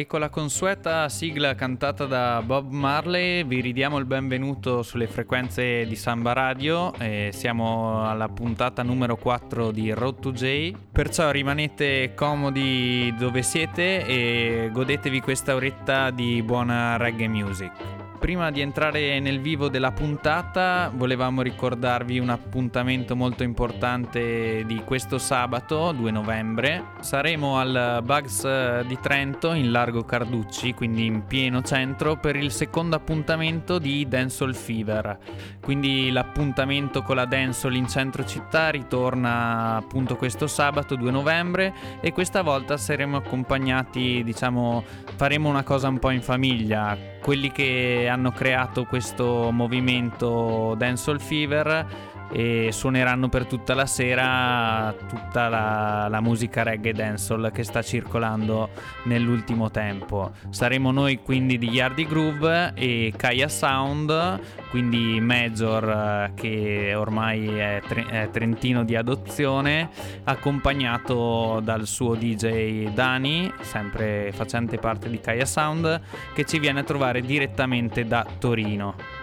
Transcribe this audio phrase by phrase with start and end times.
[0.00, 5.84] E con la consueta sigla cantata da Bob Marley vi ridiamo il benvenuto sulle frequenze
[5.84, 6.94] di Samba Radio.
[6.94, 10.72] Eh, siamo alla puntata numero 4 di Road to J.
[10.90, 17.99] Perciò rimanete comodi dove siete e godetevi questa oretta di buona reggae music.
[18.20, 25.16] Prima di entrare nel vivo della puntata, volevamo ricordarvi un appuntamento molto importante di questo
[25.16, 26.84] sabato, 2 novembre.
[27.00, 32.94] Saremo al Bugs di Trento in Largo Carducci, quindi in pieno centro, per il secondo
[32.94, 35.18] appuntamento di Dancehall Fever.
[35.62, 42.12] Quindi l'appuntamento con la Dancehall in centro città ritorna appunto questo sabato 2 novembre e
[42.12, 44.84] questa volta saremo accompagnati, diciamo,
[45.16, 52.09] faremo una cosa un po' in famiglia quelli che hanno creato questo movimento Dancehall Fever
[52.32, 58.70] e suoneranno per tutta la sera tutta la, la musica reggae dancehall che sta circolando
[59.04, 60.32] nell'ultimo tempo.
[60.50, 68.06] Saremo noi quindi di Yardi Groove e Kaya Sound, quindi Major che ormai è, tre,
[68.06, 69.90] è trentino di adozione,
[70.24, 76.00] accompagnato dal suo DJ Dani, sempre facente parte di Kaya Sound,
[76.34, 79.19] che ci viene a trovare direttamente da Torino.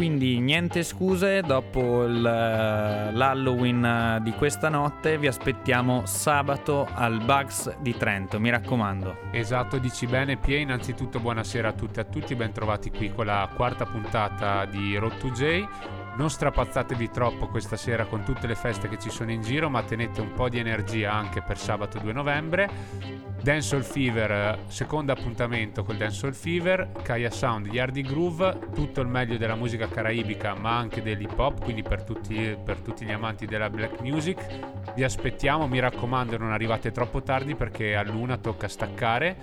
[0.00, 7.94] Quindi niente scuse, dopo il, l'Halloween di questa notte vi aspettiamo sabato al Bugs di
[7.94, 9.28] Trento, mi raccomando.
[9.30, 13.26] Esatto, dici bene Pie, innanzitutto buonasera a tutti e a tutti, ben trovati qui con
[13.26, 15.68] la quarta puntata di Road to J.
[16.16, 19.82] Non strapazzatevi troppo questa sera con tutte le feste che ci sono in giro, ma
[19.82, 23.28] tenete un po' di energia anche per sabato 2 novembre.
[23.42, 29.54] Dancehall Fever, secondo appuntamento col Dancehall Fever, Kaya Sound, Yardi Groove, tutto il meglio della
[29.54, 34.02] musica caraibica ma anche dell'hip hop, quindi per tutti, per tutti gli amanti della black
[34.02, 34.92] music.
[34.94, 39.36] Vi aspettiamo, mi raccomando non arrivate troppo tardi perché a luna tocca staccare,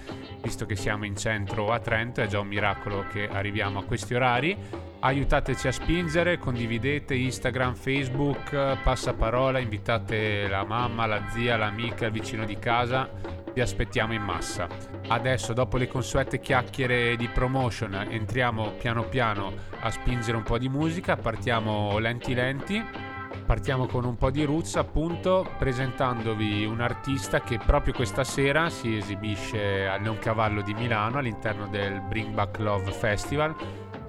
[0.43, 4.13] visto che siamo in centro a Trento, è già un miracolo che arriviamo a questi
[4.13, 4.86] orari.
[4.99, 12.45] Aiutateci a spingere, condividete Instagram, Facebook, passaparola, invitate la mamma, la zia, l'amica, il vicino
[12.45, 13.09] di casa
[13.53, 14.67] vi aspettiamo in massa.
[15.07, 20.69] Adesso, dopo le consuete chiacchiere di promotion, entriamo piano piano a spingere un po' di
[20.69, 23.15] musica, partiamo lenti lenti.
[23.45, 28.97] Partiamo con un po' di roots, appunto, presentandovi un artista che proprio questa sera si
[28.97, 33.55] esibisce al Leoncavallo di Milano all'interno del Bring Back Love Festival,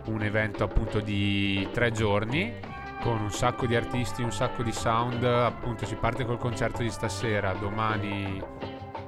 [0.09, 2.53] un evento appunto di tre giorni
[3.01, 6.91] con un sacco di artisti, un sacco di sound, appunto si parte col concerto di
[6.91, 8.43] stasera, domani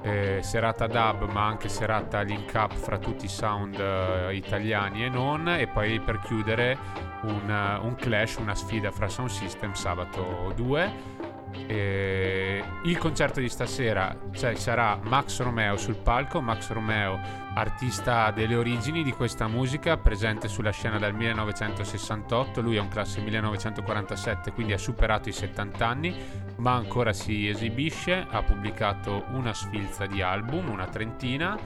[0.03, 5.09] eh, serata dub ma anche serata link up fra tutti i sound eh, italiani e
[5.09, 6.79] non e poi per chiudere
[7.23, 11.19] un, uh, un, clash, una sfida fra sound system sabato 2
[11.67, 18.57] e il concerto di stasera cioè, sarà Max Romeo sul palco Max Romeo artista delle
[18.57, 24.73] origini di questa musica presente sulla scena dal 1968 lui è un classe 1947 quindi
[24.73, 26.17] ha superato i 70 anni
[26.61, 31.59] ma ancora si esibisce, ha pubblicato una sfilza di album, una trentina.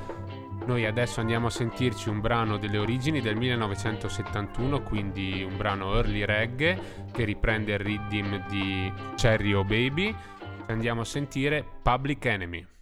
[0.66, 6.24] Noi adesso andiamo a sentirci un brano delle origini del 1971, quindi un brano early
[6.24, 10.14] reggae che riprende il rhythm di Cherry O Baby.
[10.66, 12.73] Andiamo a sentire Public Enemy.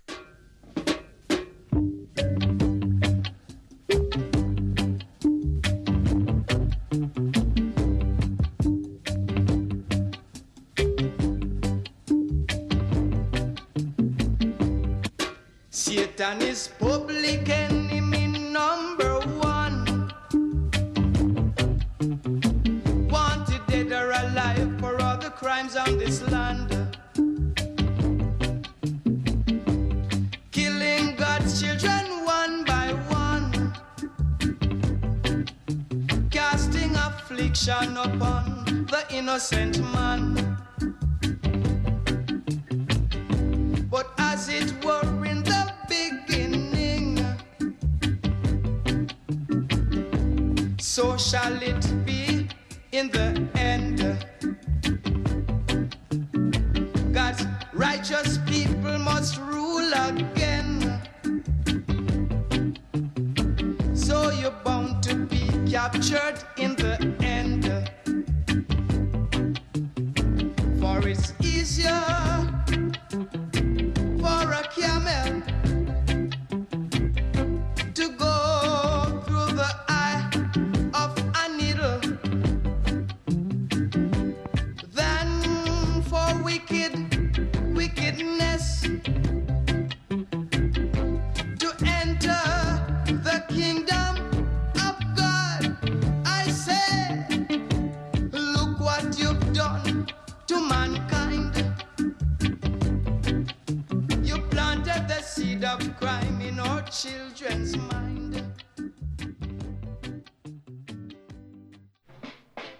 [106.92, 108.52] children's mind.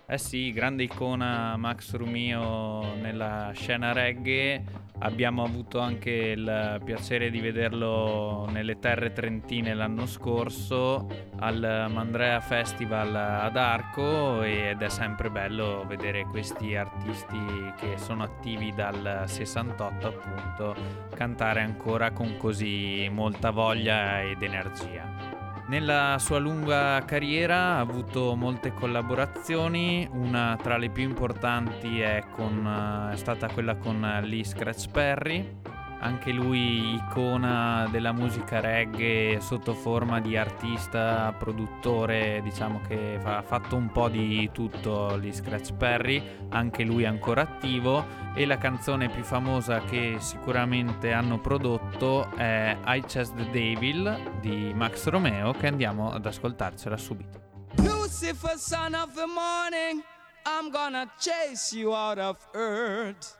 [0.07, 7.41] Eh sì, grande icona Max Rumio nella scena reggae Abbiamo avuto anche il piacere di
[7.41, 11.09] vederlo nelle terre trentine l'anno scorso
[11.41, 17.37] al Mandrea Festival ad Arco ed è sempre bello vedere questi artisti
[17.79, 20.77] che sono attivi dal 68 appunto
[21.13, 25.32] cantare ancora con così molta voglia ed energia.
[25.73, 33.09] Nella sua lunga carriera ha avuto molte collaborazioni, una tra le più importanti è, con,
[33.11, 35.61] è stata quella con Lee Scratch Perry,
[36.03, 43.77] anche lui icona della musica reggae sotto forma di artista, produttore, diciamo che ha fatto
[43.77, 48.05] un po' di tutto lì Scratch Perry, anche lui ancora attivo
[48.35, 54.73] e la canzone più famosa che sicuramente hanno prodotto è I Chess the Devil di
[54.75, 57.41] Max Romeo che andiamo ad ascoltarcela subito.
[57.77, 60.03] Lucifer, son of the morning,
[60.45, 63.39] I'm gonna chase you out of earth.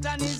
[0.00, 0.37] Satan is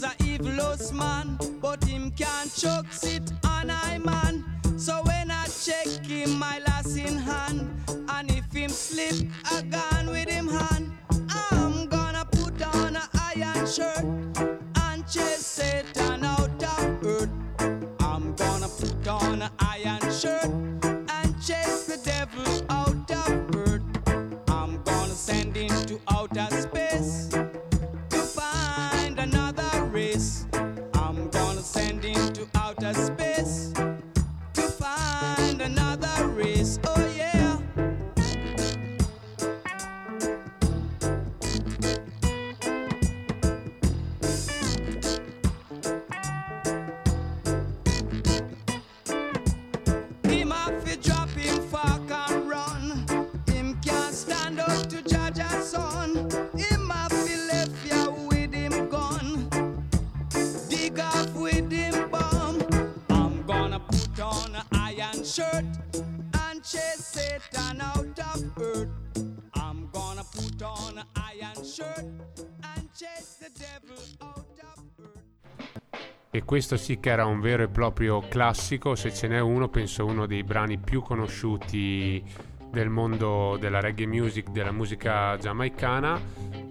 [76.58, 80.26] questo sì che era un vero e proprio classico, se ce n'è uno, penso uno
[80.26, 82.20] dei brani più conosciuti
[82.68, 86.20] del mondo della reggae music, della musica giamaicana.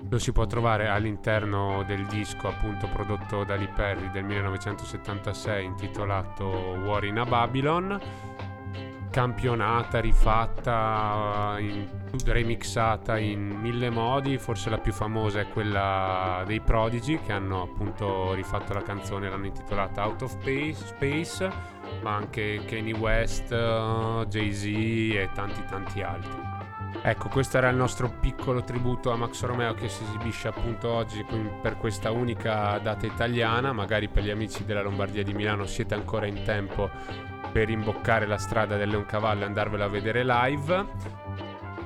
[0.10, 6.44] Lo si può trovare all'interno del disco appunto prodotto da Lee Perry del 1976 intitolato
[6.84, 7.98] War in a Babylon
[9.18, 11.88] campionata, rifatta, in-
[12.24, 18.34] remixata in mille modi, forse la più famosa è quella dei Prodigy che hanno appunto
[18.34, 20.38] rifatto la canzone, l'hanno intitolata Out of
[20.86, 21.52] Space,
[22.04, 26.46] ma anche Kanye West, eh, Jay-Z e tanti tanti altri.
[27.02, 31.26] Ecco, questo era il nostro piccolo tributo a Max Romeo che si esibisce appunto oggi
[31.60, 33.72] per questa unica data italiana.
[33.72, 36.90] Magari per gli amici della Lombardia di Milano siete ancora in tempo
[37.52, 40.86] per imboccare la strada del Leoncavallo e andarvelo a vedere live.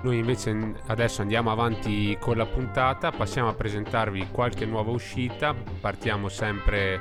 [0.01, 6.27] Noi invece adesso andiamo avanti con la puntata, passiamo a presentarvi qualche nuova uscita, partiamo
[6.27, 6.99] sempre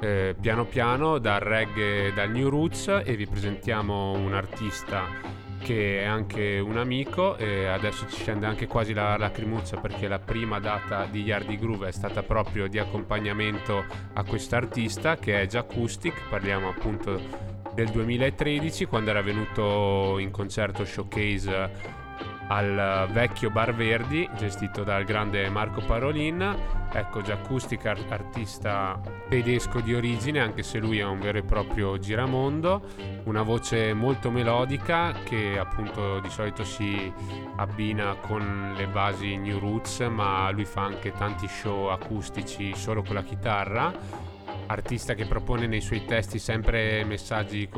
[0.00, 5.34] eh, piano piano dal reggae, dal New Roots e vi presentiamo un artista
[5.64, 10.18] che è anche un amico e adesso ci scende anche quasi la lacrimuccia perché la
[10.18, 13.82] prima data di Yardi Groove è stata proprio di accompagnamento
[14.12, 22.02] a quest'artista che è Jacoustic, parliamo appunto del 2013 quando era venuto in concerto showcase
[22.46, 26.82] al vecchio Bar Verdi gestito dal grande Marco Parolin.
[26.92, 31.98] Ecco Giacustic art- artista tedesco di origine anche se lui è un vero e proprio
[31.98, 32.82] giramondo.
[33.24, 37.12] Una voce molto melodica che appunto di solito si
[37.56, 43.14] abbina con le basi New Roots ma lui fa anche tanti show acustici solo con
[43.14, 44.32] la chitarra
[44.66, 47.68] artista che propone nei suoi testi sempre messaggi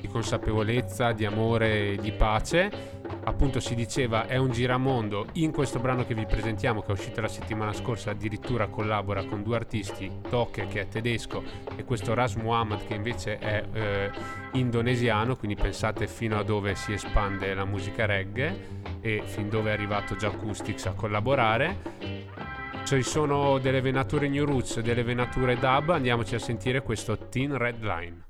[0.00, 2.98] di consapevolezza, di amore e di pace.
[3.24, 7.20] Appunto si diceva è un giramondo, in questo brano che vi presentiamo che è uscito
[7.20, 11.42] la settimana scorsa addirittura collabora con due artisti, Toke che è tedesco
[11.76, 14.10] e questo Ras Muhammad che invece è eh,
[14.52, 19.72] indonesiano, quindi pensate fino a dove si espande la musica reggae e fin dove è
[19.72, 26.34] arrivato già Acoustics a collaborare ci sono delle venature New Roots, delle venature Dub, andiamoci
[26.34, 28.24] a sentire questo Teen Red Line.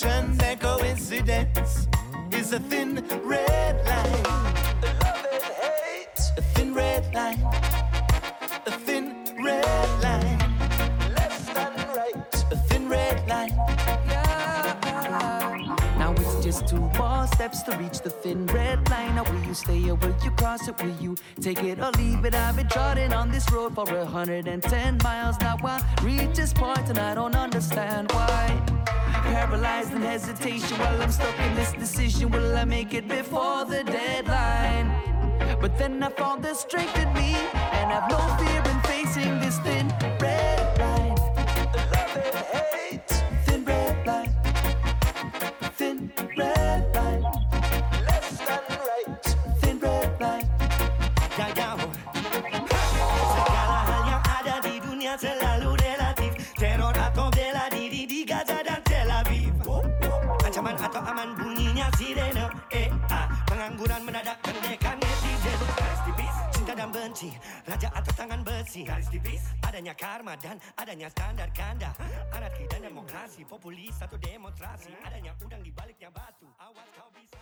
[0.00, 1.88] combination that coincidence
[2.32, 4.22] is a thin red line.
[4.82, 6.20] Love and hate.
[6.36, 7.40] A thin red line.
[8.66, 10.38] A thin red line.
[11.14, 12.44] Left and right.
[12.52, 13.52] A thin red line.
[14.08, 15.76] Yeah.
[15.98, 19.14] Now it's just two more steps to reach the thin red line.
[19.14, 20.82] Now will you stay or will you cross it?
[20.82, 22.34] Will you take it or leave it?
[22.34, 25.40] I've been trotting on this road for 110 miles.
[25.40, 28.25] Now I reach this point and I don't understand why.
[29.46, 32.32] Paralyzed in hesitation while I'm stuck in this decision.
[32.32, 34.90] Will I make it before the deadline?
[35.60, 39.58] But then I found the strength in me and I've no fear in facing this
[39.60, 40.15] thin
[68.66, 71.94] besi Garis tipis adanya karma dan adanya standar ganda
[72.34, 76.50] Anarki dan demokrasi Populis atau demonstrasi Adanya udang di baliknya batu.
[76.58, 77.38] Awas kau bisa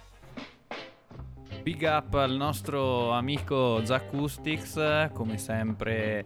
[1.64, 4.76] Big up al nostro amico Zacoustics,
[5.16, 6.20] come sempre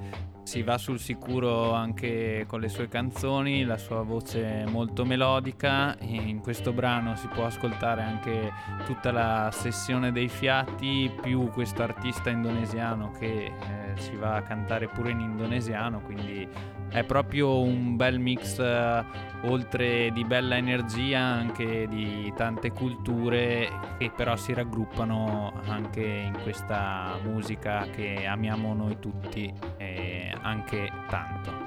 [0.48, 5.94] si va sul sicuro anche con le sue canzoni, la sua voce molto melodica.
[6.00, 8.50] In questo brano si può ascoltare anche
[8.86, 13.52] tutta la sessione dei fiati, più questo artista indonesiano che eh,
[13.96, 16.48] si va a cantare pure in indonesiano, quindi
[16.90, 19.04] è proprio un bel mix eh,
[19.42, 27.18] oltre di bella energia anche di tante culture che però si raggruppano anche in questa
[27.22, 31.66] musica che amiamo noi tutti e anche tanto.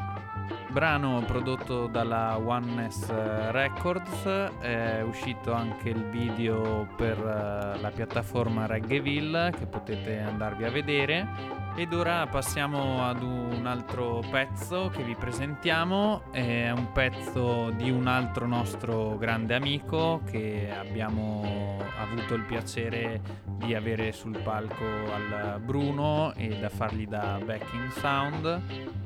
[0.70, 3.10] Brano prodotto dalla Oneness
[3.52, 4.24] Records,
[4.60, 11.28] è uscito anche il video per eh, la piattaforma Reggaeville che potete andarvi a vedere
[11.76, 18.08] ed ora passiamo ad un altro pezzo che vi presentiamo, è un pezzo di un
[18.08, 26.34] altro nostro grande amico che abbiamo avuto il piacere di avere sul palco al Bruno
[26.36, 28.62] e da fargli da backing sound.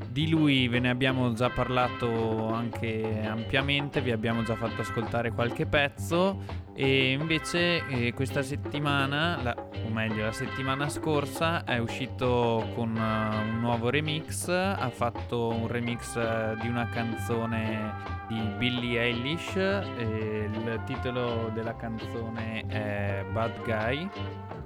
[0.10, 5.66] Di lui ve ne abbiamo già parlato anche ampiamente, vi abbiamo già fatto ascoltare qualche
[5.66, 12.96] pezzo e invece eh, questa settimana, la, o meglio la settimana scorsa, è uscito con
[12.96, 17.94] uh, un nuovo remix, ha fatto un remix uh, di una canzone
[18.28, 24.10] di Billie Eilish, il titolo della canzone è Bad Guy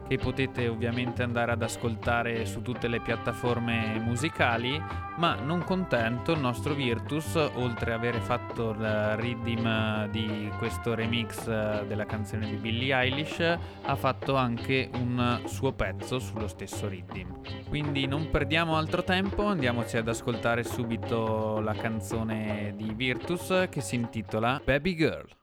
[0.10, 4.82] che potete ovviamente andare ad ascoltare su tutte le piattaforme musicali,
[5.18, 11.46] ma non contento il nostro Virtus, oltre ad aver fatto il redeem di questo remix
[11.84, 13.40] della canzone di Billie Eilish,
[13.84, 17.68] ha fatto anche un suo pezzo sullo stesso redeem.
[17.68, 23.94] Quindi non perdiamo altro tempo, andiamoci ad ascoltare subito la canzone di Virtus che si
[23.94, 25.39] intitola Baby Girl.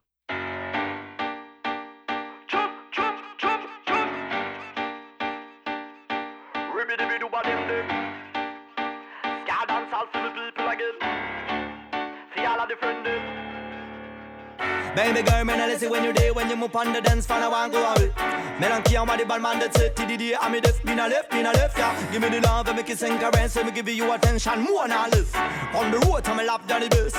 [14.96, 17.38] Baby girl, me nah listen when you day when you move on the dance floor,
[17.38, 18.10] I want go away.
[18.58, 21.04] Me don't care what the bad man that's it, TDD, I'm me deaf, me nah
[21.04, 21.92] left, me nah left, yeah.
[22.10, 24.88] Give me the love and make it sing caress, and me give you attention more
[24.88, 25.36] than I live.
[25.74, 27.14] On the road, I'm a lap down the best.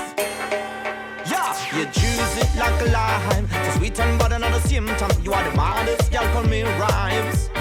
[1.29, 5.23] Yeah, you choose it like a lime, so sweet and butter, not the same time.
[5.23, 7.51] You are the maddest, y'all call me rhymes.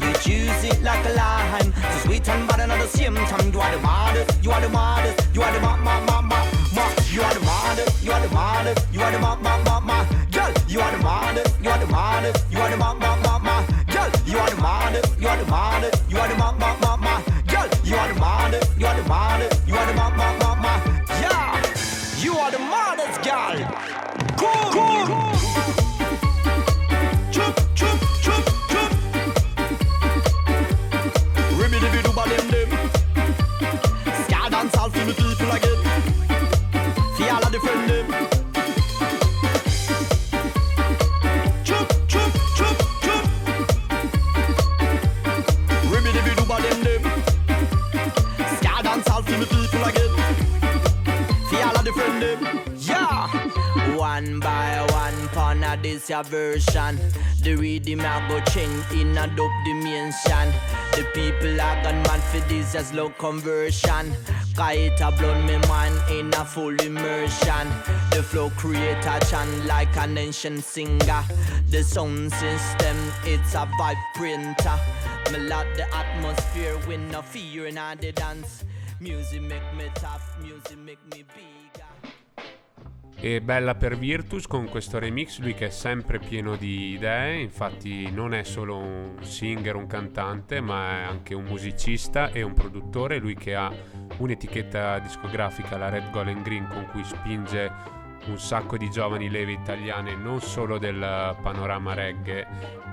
[0.00, 3.52] You choose it like a lime, so sweet and butter, not the same time.
[3.52, 6.39] You are the maddest, you are the maddest, you are the ma ma ma ma
[6.80, 6.86] ma.
[7.12, 9.98] You are the maddest, you are the maddest, you are the ma ma ma ma.
[10.30, 13.38] Girl, you are the maddest, you are the maddest, you are the ma ma ma
[13.38, 13.56] ma.
[13.94, 15.49] Girl, you are the maddest, you are the
[55.82, 56.98] this your version.
[57.42, 60.52] The rhythm I go change in a dub dimension.
[60.92, 64.12] The people are gone mad for this as low conversion.
[64.56, 67.68] Cause it a blown me mind in a full immersion.
[68.10, 71.24] The flow create a chant like an ancient singer.
[71.68, 74.78] The sound system, it's a vibe printer.
[75.32, 78.64] Me love the atmosphere with no fear in the dance.
[79.00, 81.89] Music make me tough, music make me bigger.
[83.22, 88.10] E bella per Virtus con questo remix, lui che è sempre pieno di idee, infatti
[88.10, 93.18] non è solo un singer, un cantante, ma è anche un musicista e un produttore,
[93.18, 93.70] lui che ha
[94.16, 97.70] un'etichetta discografica, la Red Golden Green, con cui spinge
[98.24, 102.46] un sacco di giovani leve italiane, non solo del panorama reggae,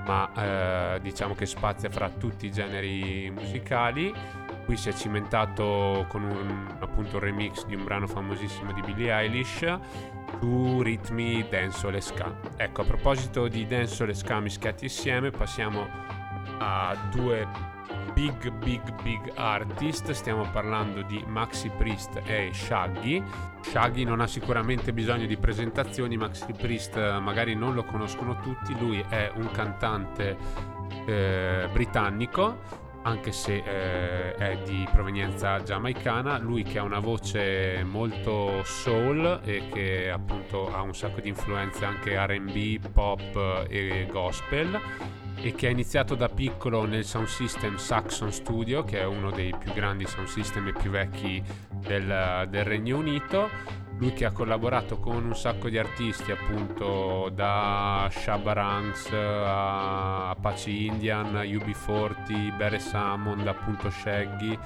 [0.04, 4.12] ma eh, diciamo che spazia fra tutti i generi musicali.
[4.66, 9.10] Qui si è cimentato con un, appunto un remix di un brano famosissimo di Billie
[9.10, 9.78] Eilish
[10.40, 12.34] su ritmi dancehall e ska.
[12.56, 15.86] Ecco, a proposito di dancehall e ska mischiati insieme, passiamo
[16.58, 17.46] a due
[18.12, 23.22] big big big artist, stiamo parlando di Maxi Priest e Shaggy.
[23.60, 28.76] Shaggy non ha sicuramente bisogno di presentazioni, Maxi Priest eh, magari non lo conoscono tutti,
[28.78, 30.36] lui è un cantante
[31.06, 38.62] eh, britannico anche se eh, è di provenienza giamaicana, lui che ha una voce molto
[38.64, 44.80] soul e che appunto ha un sacco di influenze anche RB, pop e gospel
[45.40, 49.54] e che ha iniziato da piccolo nel sound system Saxon Studio, che è uno dei
[49.56, 54.98] più grandi sound system e più vecchi del, del Regno Unito lui che ha collaborato
[54.98, 63.46] con un sacco di artisti appunto da Shabba Ranks a Apache Indian, UB40, Barry Salmon,
[63.46, 64.56] appunto Shaggy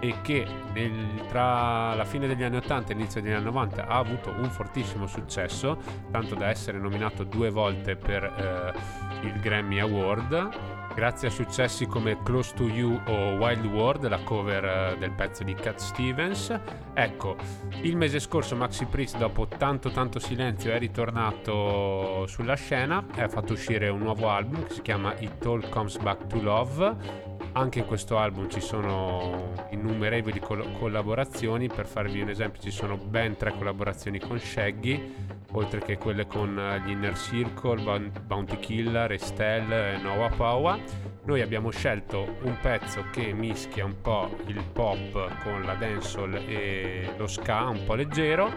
[0.00, 3.96] e che nel, tra la fine degli anni 80 e l'inizio degli anni 90 ha
[3.96, 5.78] avuto un fortissimo successo
[6.10, 12.20] tanto da essere nominato due volte per eh, il Grammy Award grazie a successi come
[12.24, 16.52] Close to You o Wild World, la cover eh, del pezzo di Cat Stevens.
[16.92, 17.36] Ecco,
[17.82, 23.28] il mese scorso Maxi Priest, dopo tanto tanto silenzio, è ritornato sulla scena e ha
[23.28, 27.37] fatto uscire un nuovo album che si chiama It All Comes Back to Love.
[27.52, 32.96] Anche in questo album ci sono innumerevoli col- collaborazioni, per farvi un esempio ci sono
[32.96, 35.14] ben tre collaborazioni con Shaggy,
[35.52, 40.78] oltre che quelle con eh, gli Inner Circle, Bounty Killer, Estelle e Noah Paua.
[41.24, 47.12] Noi abbiamo scelto un pezzo che mischia un po' il pop con la dancehall e
[47.16, 48.50] lo ska, un po' leggero.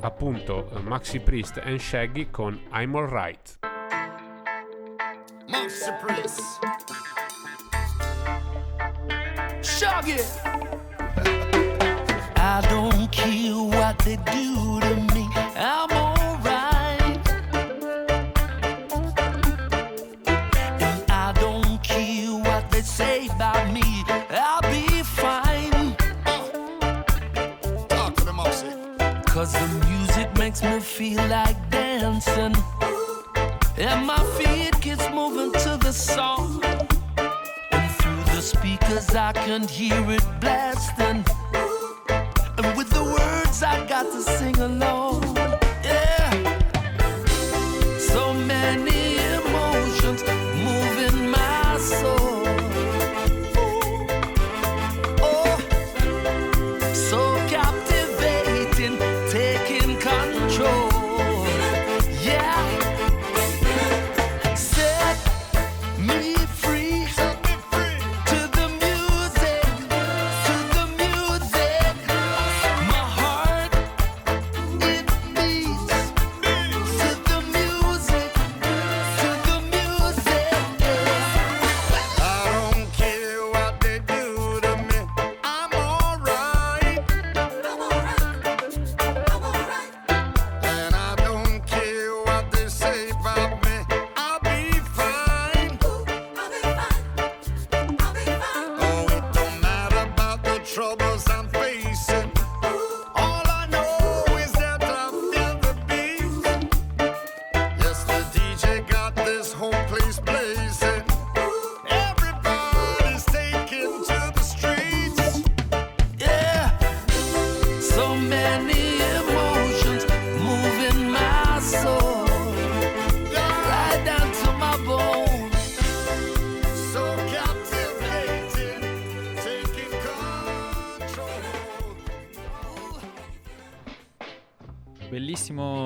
[0.00, 3.58] Appunto Maxi Priest and Shaggy con I'm Alright.
[5.48, 7.03] Maxi Priest.
[9.64, 10.20] Shaggy.
[12.36, 15.26] I don't care what they do to me.
[15.56, 17.28] I'm alright.
[20.82, 24.04] And I don't care what they say about me.
[24.30, 25.96] I'll be fine.
[26.26, 27.02] Uh,
[27.88, 28.70] talk to the Maxi.
[29.26, 32.54] Cause the music makes me feel like dancing.
[33.78, 36.73] And my feet gets moving to the song.
[38.84, 41.24] Speakers I can hear it blasting.
[42.58, 45.23] And with the words I got to sing along.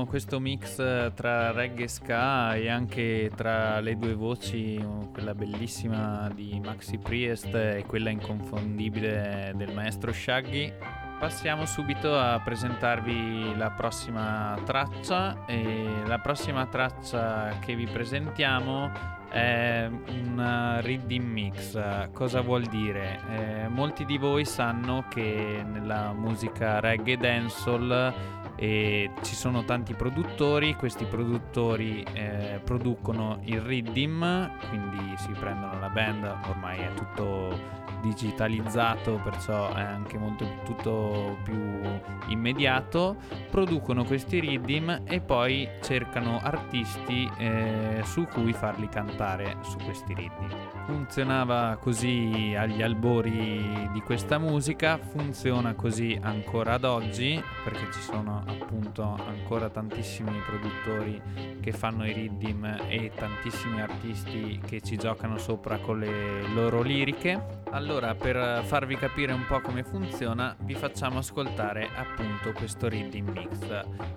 [0.09, 5.35] Questo mix eh, tra reggae e ska e anche tra le due voci, uh, quella
[5.35, 10.73] bellissima di Maxi Priest e quella inconfondibile del maestro Shaggy.
[11.19, 19.89] Passiamo subito a presentarvi la prossima traccia e la prossima traccia che vi presentiamo è
[19.91, 22.11] un reading mix.
[22.13, 23.21] Cosa vuol dire?
[23.31, 30.75] Eh, molti di voi sanno che nella musica reggae dancehall e ci sono tanti produttori,
[30.75, 39.21] questi produttori eh, producono il riddim, quindi si prendono la band, ormai è tutto digitalizzato,
[39.23, 41.81] perciò è anche molto tutto più
[42.27, 43.17] immediato,
[43.49, 50.78] producono questi riddim e poi cercano artisti eh, su cui farli cantare su questi riddim.
[50.89, 58.43] Funzionava così agli albori di questa musica, funziona così ancora ad oggi perché ci sono
[58.47, 61.21] appunto ancora tantissimi produttori
[61.61, 67.57] che fanno i riddim e tantissimi artisti che ci giocano sopra con le loro liriche.
[67.71, 73.59] Allora, per farvi capire un po' come funziona, vi facciamo ascoltare appunto questo riddim mix.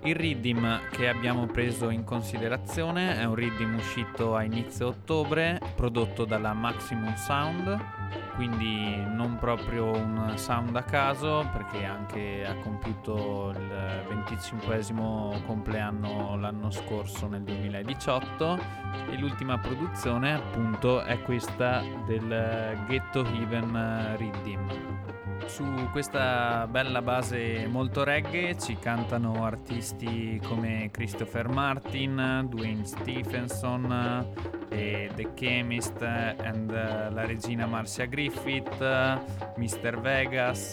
[0.04, 6.24] Il riddim che abbiamo preso in considerazione è un riddim uscito a inizio ottobre, prodotto
[6.24, 7.76] dalla Maximum Sound,
[8.36, 14.80] quindi non proprio un sound a caso perché anche ha compiuto il 25
[15.44, 18.58] compleanno l'anno scorso nel 2018
[19.10, 25.21] e l'ultima produzione appunto è questa del Ghetto Heaven Riddim.
[25.46, 35.10] Su questa bella base molto reggae ci cantano artisti come Christopher Martin, Dwayne Stephenson, e
[35.14, 38.80] The Chemist and la regina Marcia Griffith,
[39.56, 40.00] Mr.
[40.00, 40.72] Vegas,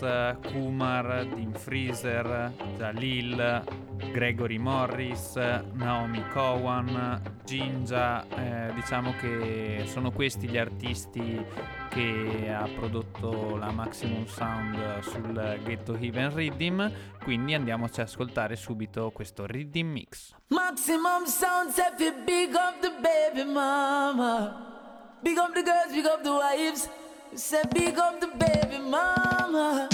[0.51, 3.63] Kumar, Dean Freezer, Jalil,
[4.11, 5.35] Gregory Morris,
[5.73, 11.43] Naomi Cowan, Ginja, eh, diciamo che sono questi gli artisti
[11.89, 16.91] che ha prodotto la Maximum Sound sul Ghetto Heaven Rhythm,
[17.23, 20.33] quindi andiamoci ad ascoltare subito questo Rhythm Mix.
[20.47, 25.17] Maximum sound set fi big up the baby mama.
[25.21, 26.89] Big up the girls, big up the wives.
[27.33, 29.87] Say big up the baby mama.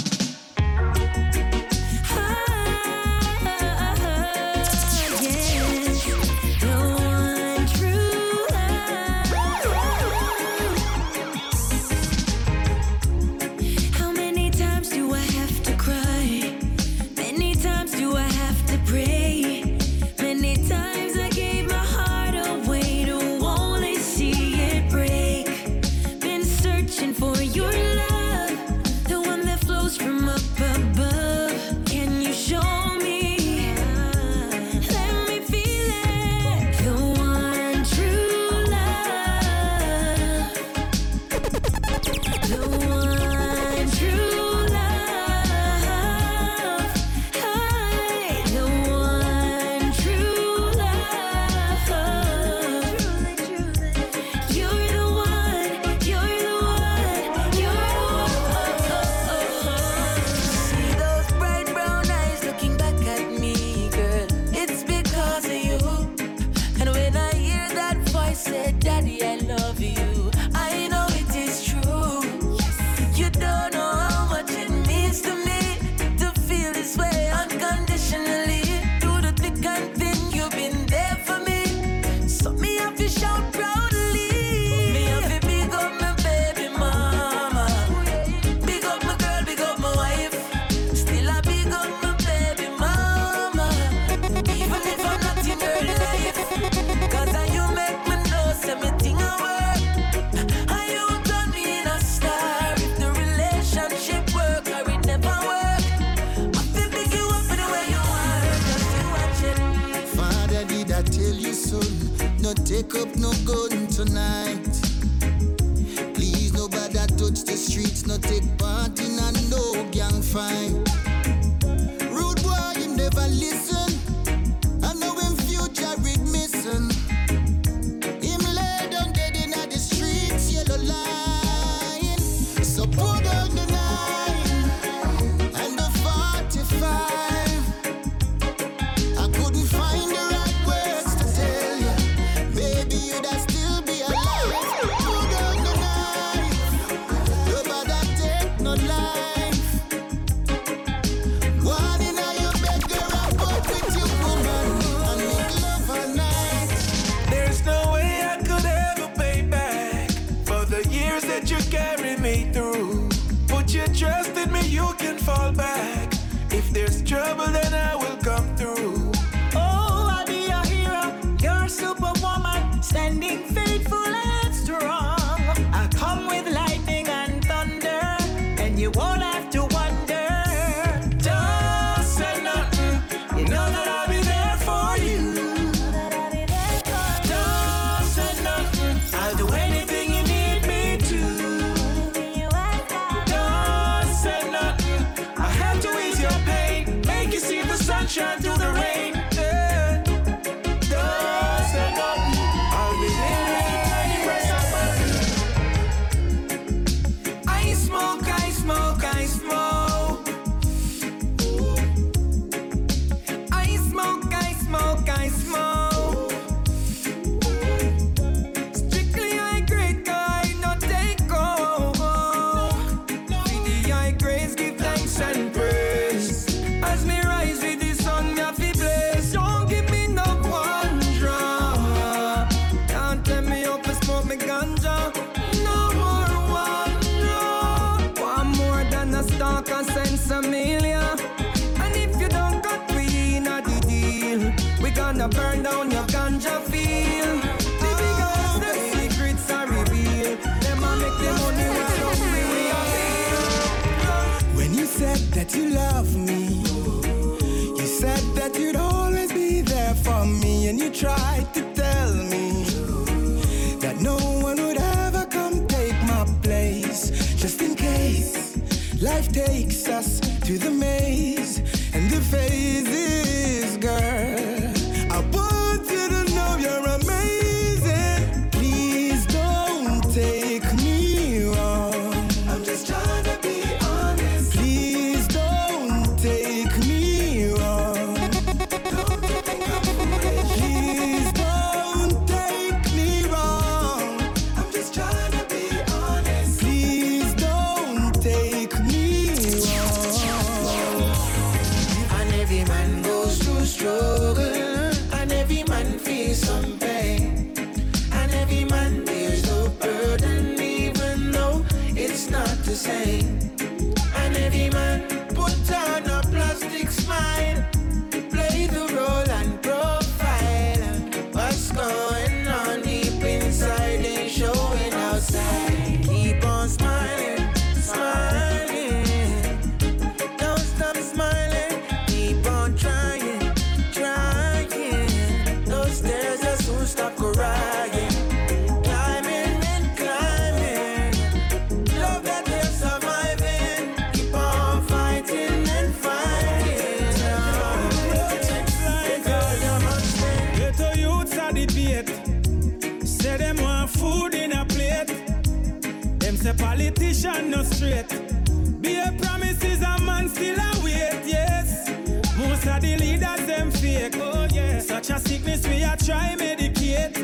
[366.06, 367.16] try medicate.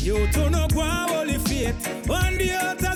[0.00, 2.08] You two no go holy faith.
[2.08, 2.93] On the altar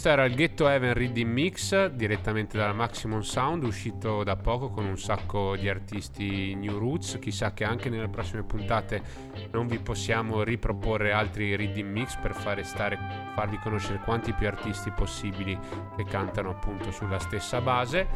[0.00, 4.86] Questo era il Ghetto Heaven Reading Mix direttamente dalla Maximum Sound, uscito da poco con
[4.86, 7.18] un sacco di artisti new roots.
[7.20, 9.02] Chissà che anche nelle prossime puntate
[9.50, 12.34] non vi possiamo riproporre altri reading mix per
[12.64, 12.98] stare,
[13.34, 15.58] farvi conoscere quanti più artisti possibili
[15.94, 18.08] che cantano appunto sulla stessa base.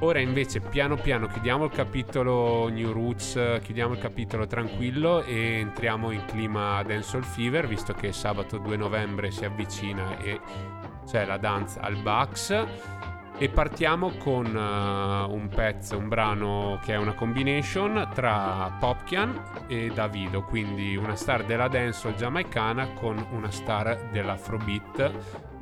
[0.00, 6.10] Ora invece piano piano chiudiamo il capitolo New Roots, chiudiamo il capitolo tranquillo e entriamo
[6.10, 11.78] in clima Dancehall Fever, visto che sabato 2 novembre si avvicina e cioè la dance
[11.80, 12.66] al Bucks.
[13.36, 19.90] E partiamo con uh, un pezzo, un brano che è una combination tra Popkian e
[19.92, 25.12] Davido, quindi una star della dancehall giamaicana con una star dell'afrobeat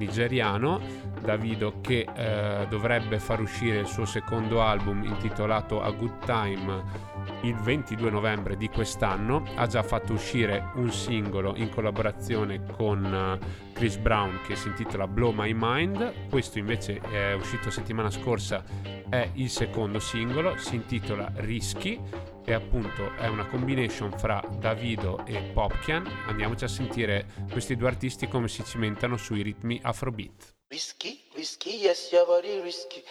[0.03, 0.81] nigeriano.
[1.21, 7.11] Davido che uh, dovrebbe far uscire il suo secondo album intitolato A Good Time
[7.43, 13.73] il 22 novembre di quest'anno ha già fatto uscire un singolo in collaborazione con uh,
[13.73, 18.65] Chris Brown che si intitola Blow My Mind questo invece è uscito settimana scorsa
[19.09, 22.01] è il secondo singolo si intitola Risky
[22.45, 28.29] e appunto è una combination fra Davido e Popkian andiamoci a sentire questi due artisti
[28.29, 33.03] come si cimentano sui ritmi afrobeat Risky, risky, yes, your body risky.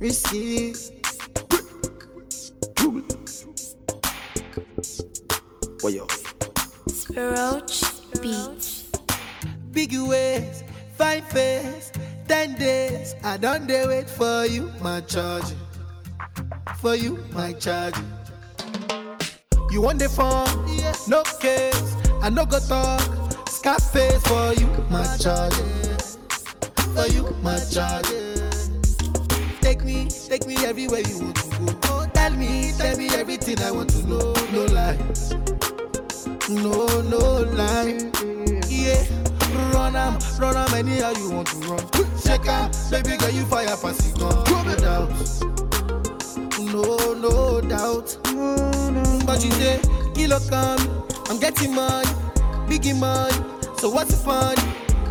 [0.00, 0.72] Risky.
[5.82, 6.06] Boy, yo.
[7.14, 7.82] Roach
[8.22, 8.88] Beats.
[9.72, 10.64] Big ways,
[10.96, 11.92] fine face,
[12.26, 13.14] ten days.
[13.24, 15.52] I don't dare wait for you, my charge.
[16.80, 18.00] For you, my charge.
[19.70, 20.46] You want the phone?
[21.08, 21.96] No case.
[22.22, 23.00] I no go talk.
[23.48, 25.54] Scarface for you, my charge.
[26.94, 28.06] For you, my charge.
[29.60, 31.78] Take me, take me everywhere you want to go.
[31.84, 34.34] Oh, Tell me, tell me everything I want to know.
[34.52, 35.32] No lies,
[36.48, 38.10] no, no lie.
[38.68, 39.04] Yeah,
[39.72, 42.18] run am, run am anyhow you want to run.
[42.18, 44.66] Shake am, baby girl you fire it gun.
[44.66, 45.69] No doubt,
[46.72, 48.16] no, no doubt.
[49.26, 49.80] But you say,
[50.14, 52.08] kilo come, um, I'm getting money,
[52.68, 53.34] biggie money.
[53.78, 54.56] So what's the fun?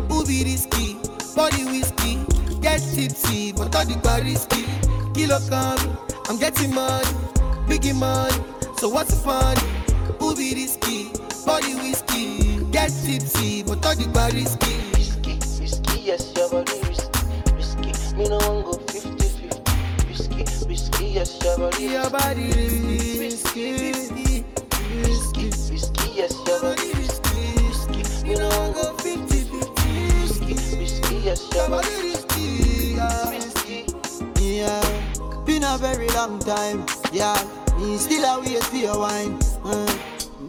[0.09, 0.97] Who be risky?
[1.35, 2.19] Body whiskey,
[2.61, 4.65] get tipsy, but all the bar risky.
[5.13, 7.05] Kilo come, um, I'm getting money,
[7.67, 8.35] biggie money.
[8.77, 9.57] So what's the fun?
[10.19, 11.11] Who be risky?
[11.45, 14.75] Body whiskey, get tipsy, but all the bar risky.
[14.93, 17.53] Risky, risky, yes, your body risky.
[17.55, 18.88] Risky, me no one go 50 50.
[20.67, 25.45] Risky, risky, yes, your body Your body risky, risky, risky.
[25.71, 28.27] Risky, yes, body risky, risky.
[28.27, 29.59] Me no one go 50 50.
[30.19, 33.29] Risky, risky, yes, your Your body body risky, yeah.
[33.29, 33.85] risky.
[34.41, 36.85] Yeah, been a very long time.
[37.13, 37.37] Yeah,
[37.77, 39.39] me still a wait for your wine.
[39.63, 39.87] Uh,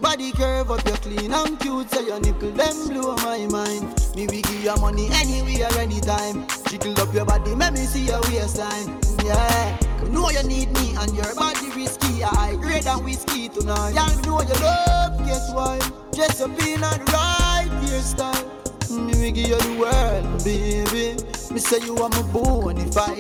[0.01, 3.85] body curve up, you're clean and cute, so your nipple them blow my mind.
[4.17, 6.47] Me we give you money anywhere, anytime.
[6.69, 8.99] Jiggle up your body, make me see your waistline.
[9.25, 12.25] Yeah, you know you need me and your body risky.
[12.25, 13.91] I grade and whiskey tonight.
[13.91, 15.79] You know you love, guess why?
[16.21, 18.47] In a right hairstyle.
[18.91, 21.17] Me we give you the world, baby.
[21.53, 23.17] Me say you are my bonafide.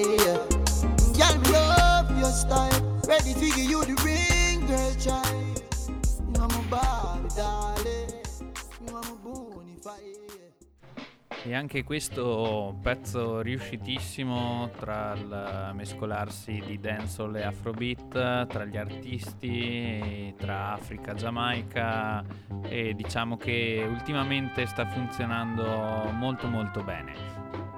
[1.16, 3.00] Girl, me love your style.
[3.08, 5.49] Ready to give you the ring, girl, child.
[11.42, 20.34] E anche questo pezzo riuscitissimo tra il mescolarsi di dancehall e afrobeat, tra gli artisti,
[20.36, 22.24] tra Africa, Giamaica
[22.62, 27.14] e diciamo che ultimamente sta funzionando molto molto bene.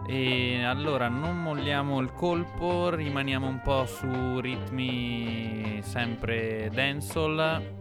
[0.07, 7.79] E allora non molliamo il colpo, rimaniamo un po' su ritmi sempre dancehall,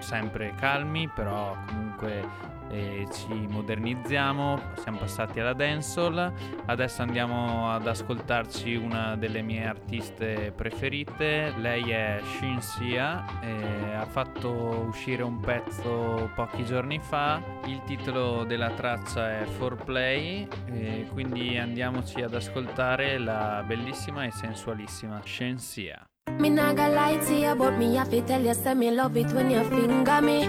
[0.00, 6.32] sempre calmi, però comunque eh, ci modernizziamo, siamo passati alla dancehall,
[6.66, 14.86] adesso andiamo ad ascoltarci una delle mie artiste preferite, lei è Shinsia, eh, ha fatto
[14.88, 21.56] uscire un pezzo pochi giorni fa, il titolo della traccia è For Play, eh, quindi
[21.58, 26.06] andiamoci ad ascoltare la bellissima e sensualissima Shinsia.
[26.38, 29.16] Me not gonna lie to you, but me have to tell you, say me love
[29.16, 30.44] it when you finger me.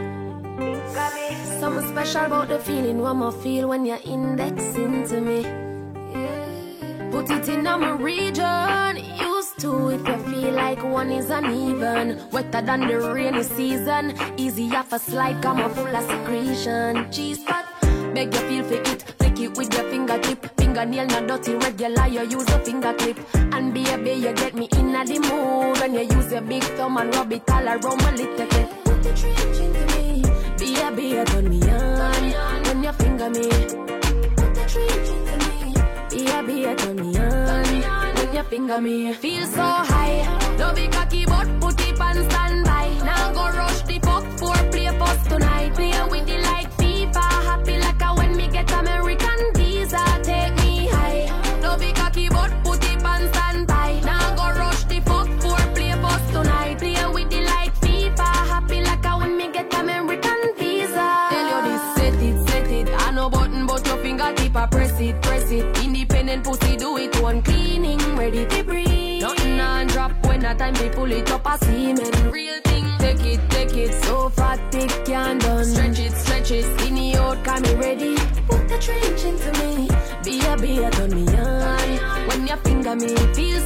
[1.60, 5.42] Something special about the feeling one more feel when you're indexing to me.
[7.12, 12.22] Put it in my region, used to if you feel like one is uneven.
[12.32, 17.12] Wetter than the rainy season, easy off a slide, come a full of secretion.
[17.12, 17.66] Cheese pot,
[18.14, 20.59] beg you feel for it, flick it with your fingertip.
[20.80, 23.18] Fingernail not dirty, regular, you use a finger clip.
[23.36, 26.96] And baby, you get me in a the mood when you use your big thumb
[26.96, 28.70] and rub it all around my little bit.
[28.86, 30.24] Put the trench into me,
[30.58, 33.50] baby, you turn me on when you finger me.
[34.38, 39.14] Put the trench into me, baby, you turn me on when you finger me.
[39.14, 42.88] Feel so high, no big cocky but put it on standby.
[43.04, 43.69] Now go rush
[71.10, 72.32] pull it up a semen.
[72.32, 75.66] Real thing, take it, take it, so fat it can't done.
[75.66, 78.16] Stretch it, stretch it, skinny out, can me ready.
[78.48, 79.90] Put the trench into me,
[80.24, 82.28] be a be a turn me on.
[82.28, 83.60] When you finger me, feel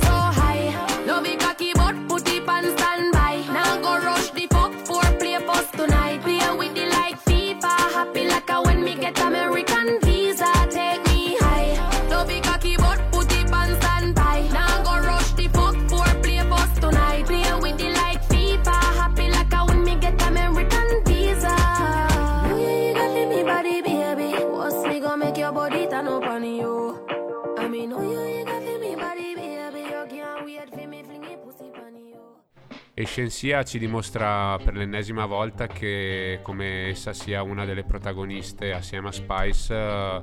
[33.04, 39.10] E Shensia ci dimostra per l'ennesima volta che come essa sia una delle protagoniste assieme
[39.10, 40.22] a Spice eh,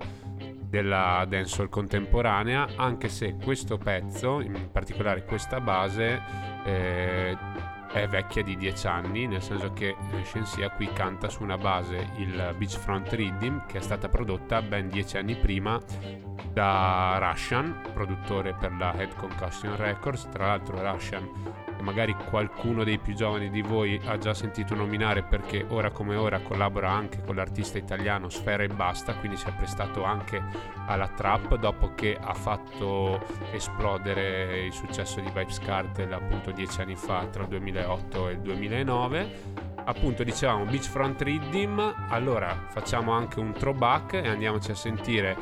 [0.62, 6.22] della dancehall contemporanea, anche se questo pezzo, in particolare questa base,
[6.64, 7.36] eh,
[7.92, 12.12] è vecchia di 10 anni, nel senso che eh, Shensia qui canta su una base,
[12.16, 15.78] il Beachfront Rhythm, che è stata prodotta ben 10 anni prima
[16.50, 22.98] da Russian, produttore per la Head Concussion Records, tra l'altro Russian che magari qualcuno dei
[22.98, 27.34] più giovani di voi ha già sentito nominare perché ora come ora collabora anche con
[27.34, 30.42] l'artista italiano Sfera e Basta, quindi si è prestato anche
[30.86, 33.20] alla trap dopo che ha fatto
[33.50, 38.40] esplodere il successo di Vibes Cartel appunto dieci anni fa tra il 2008 e il
[38.40, 41.94] 2009 appunto dicevamo Beachfront Rhythm.
[42.08, 45.36] Allora facciamo anche un throwback e andiamoci a sentire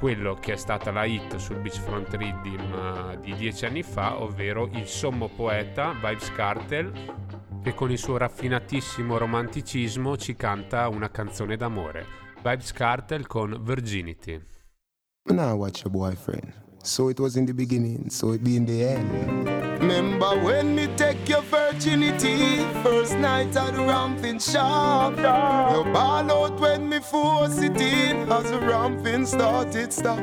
[0.00, 4.66] quello che è stata la hit sul Beachfront Rhythm eh, di dieci anni fa ovvero
[4.72, 6.90] il sommo poeta Vibes Cartel
[7.62, 12.06] che con il suo raffinatissimo romanticismo ci canta una canzone d'amore
[12.42, 14.42] Vibes Cartel con Virginity
[15.24, 16.69] nah watch your boyfriend.
[16.82, 19.46] So it was in the beginning, so it be in the end.
[19.80, 25.16] Remember when me take your virginity, first night at the ramping shop.
[25.16, 30.20] You ball out when me force it in, as the ramping started stop.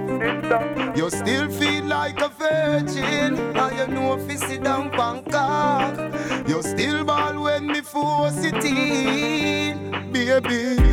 [0.98, 6.14] You still feel like a virgin, and you know if you sit down Bangkok.
[6.48, 10.87] You still ball when me force it in, baby.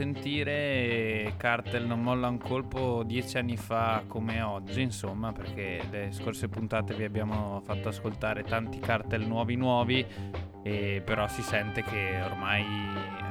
[0.00, 6.48] Sentire, Cartel non molla un colpo dieci anni fa come oggi, insomma, perché le scorse
[6.48, 10.06] puntate vi abbiamo fatto ascoltare tanti cartel nuovi nuovi,
[10.62, 12.64] e però si sente che ormai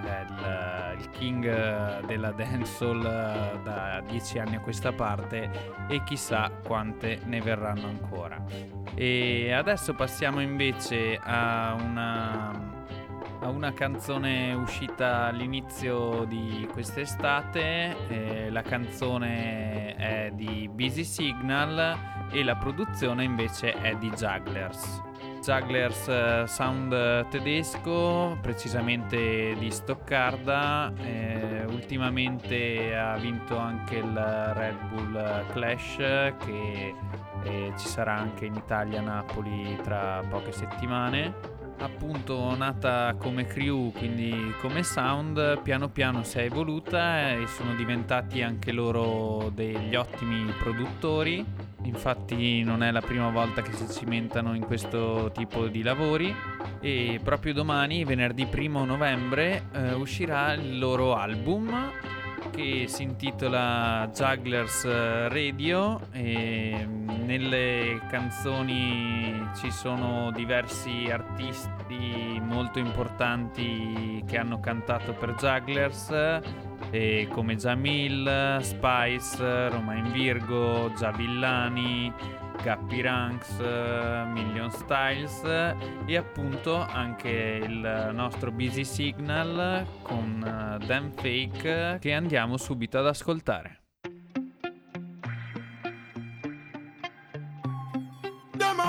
[0.05, 5.49] è il, il king della dancehall eh, da dieci anni a questa parte
[5.87, 8.43] e chissà quante ne verranno ancora.
[8.93, 12.77] E adesso passiamo invece a una
[13.41, 17.95] a una canzone uscita all'inizio di quest'estate.
[18.07, 25.01] eh, la canzone è di Busy Signal e la produzione invece è di Jugglers.
[25.41, 30.91] Jugglers eh, sound tedesco, precisamente di Stoccarda.
[30.97, 35.95] eh, ultimamente ha vinto anche il Red Bull Clash
[36.45, 36.93] che
[37.43, 43.91] eh, ci sarà anche in Italia a Napoli tra poche settimane appunto nata come crew,
[43.91, 50.51] quindi come sound, piano piano si è evoluta e sono diventati anche loro degli ottimi
[50.57, 51.45] produttori.
[51.83, 56.33] Infatti non è la prima volta che si cimentano in questo tipo di lavori
[56.81, 61.91] e proprio domani, venerdì 1 novembre, eh, uscirà il loro album
[62.59, 64.83] che si intitola Jugglers
[65.29, 76.41] Radio e nelle canzoni ci sono diversi artisti molto importanti che hanno cantato per Jugglers
[76.91, 82.11] e come Jamil, Spice, Romain Virgo, Giavillani,
[82.61, 85.43] Gappy Ranks, Million Styles
[86.05, 87.29] e appunto anche
[87.63, 93.77] il nostro Busy Signal con uh, Damn Fake che andiamo subito ad ascoltare.
[98.57, 98.79] Them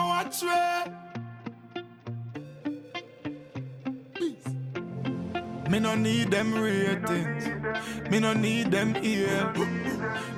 [5.71, 5.79] me.
[5.79, 7.47] No need them ratings.
[8.11, 9.53] Me no need them ear.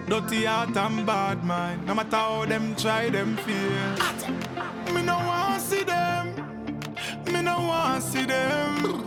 [0.07, 1.87] Dirty heart and bad mind.
[1.87, 3.97] No matter how them try, them fear.
[4.95, 6.35] Me no want see them.
[7.27, 9.07] Me no want see them.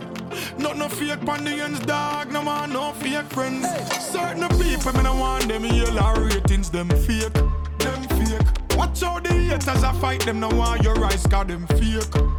[0.58, 2.32] Not no fake the dog.
[2.32, 3.66] No want no fake friends.
[4.00, 6.70] Certain people, me no want them yell or ratings.
[6.70, 7.32] Them fake.
[7.78, 8.76] Them fake.
[8.76, 10.40] Watch out the haters I fight them.
[10.40, 11.46] No want your eyes, cause.
[11.46, 12.35] Them fake.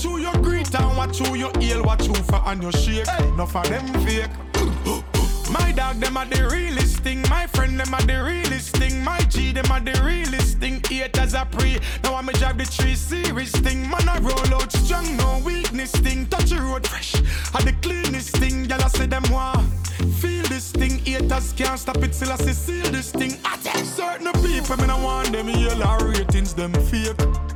[0.00, 3.06] Watch who you greet and watch who you hail, watch who for and you shake.
[3.18, 4.30] Enough of them fake.
[5.52, 7.20] My dog, them are the realest thing.
[7.28, 9.04] My friend, them are the realest thing.
[9.04, 10.80] My G, them are the realest thing.
[10.88, 11.78] Haters are pre.
[12.02, 13.90] Now I'm drive the tree serious thing.
[13.90, 16.24] Man, I roll out strong, no weakness thing.
[16.28, 17.16] Touch the road fresh.
[17.54, 18.64] I the cleanest thing.
[18.70, 19.68] Y'all I say them want
[20.18, 21.00] feel this thing.
[21.04, 23.36] Haters can't stop it till I say seal this thing.
[23.44, 26.54] I tell certain people, me no want them yellow ratings.
[26.54, 27.49] Them fake.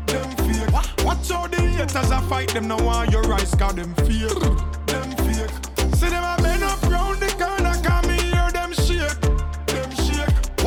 [0.74, 2.66] Watch out the haters I fight them.
[2.66, 4.40] No want your eyes, cause them fake,
[4.86, 5.50] them fake.
[5.94, 7.28] See them a bend up round the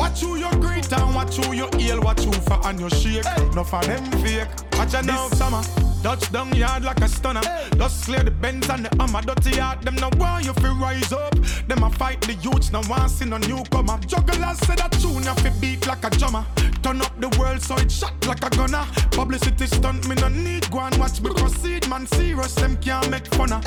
[0.08, 3.26] Watch who you greet and watch who you hail, watch who for and you shake.
[3.52, 4.48] Enough of them fake.
[4.72, 5.62] Watch out now, summer.
[6.02, 7.42] Touchdown yard like a stunner.
[7.76, 9.20] Just clear the bends and the hammer.
[9.20, 11.34] Dirty heart, them no want you fi rise up.
[11.68, 13.98] Them a fight the youths, no want see no newcomer.
[14.06, 16.46] Jugglers say that tune you fi beat like a drummer.
[16.82, 18.86] Turn up the world so it shot like a gunner.
[19.10, 21.86] Publicity stunt, me no need go and watch me proceed.
[21.86, 23.62] Man, serious, them can't make fun of.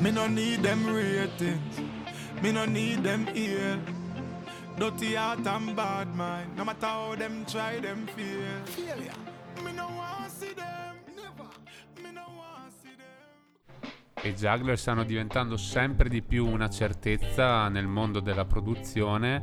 [0.00, 1.80] Me no need them ratings.
[2.40, 3.80] Me no need them ear.
[4.76, 6.56] Dirty heart and bad mind.
[6.56, 8.62] No matter how them try, them fear.
[8.64, 9.12] Failure.
[9.62, 10.96] Me no want see them.
[11.14, 11.48] Never.
[12.02, 13.90] Me no want see them.
[14.14, 19.42] E i juggler stanno diventando sempre di più una certezza nel mondo della produzione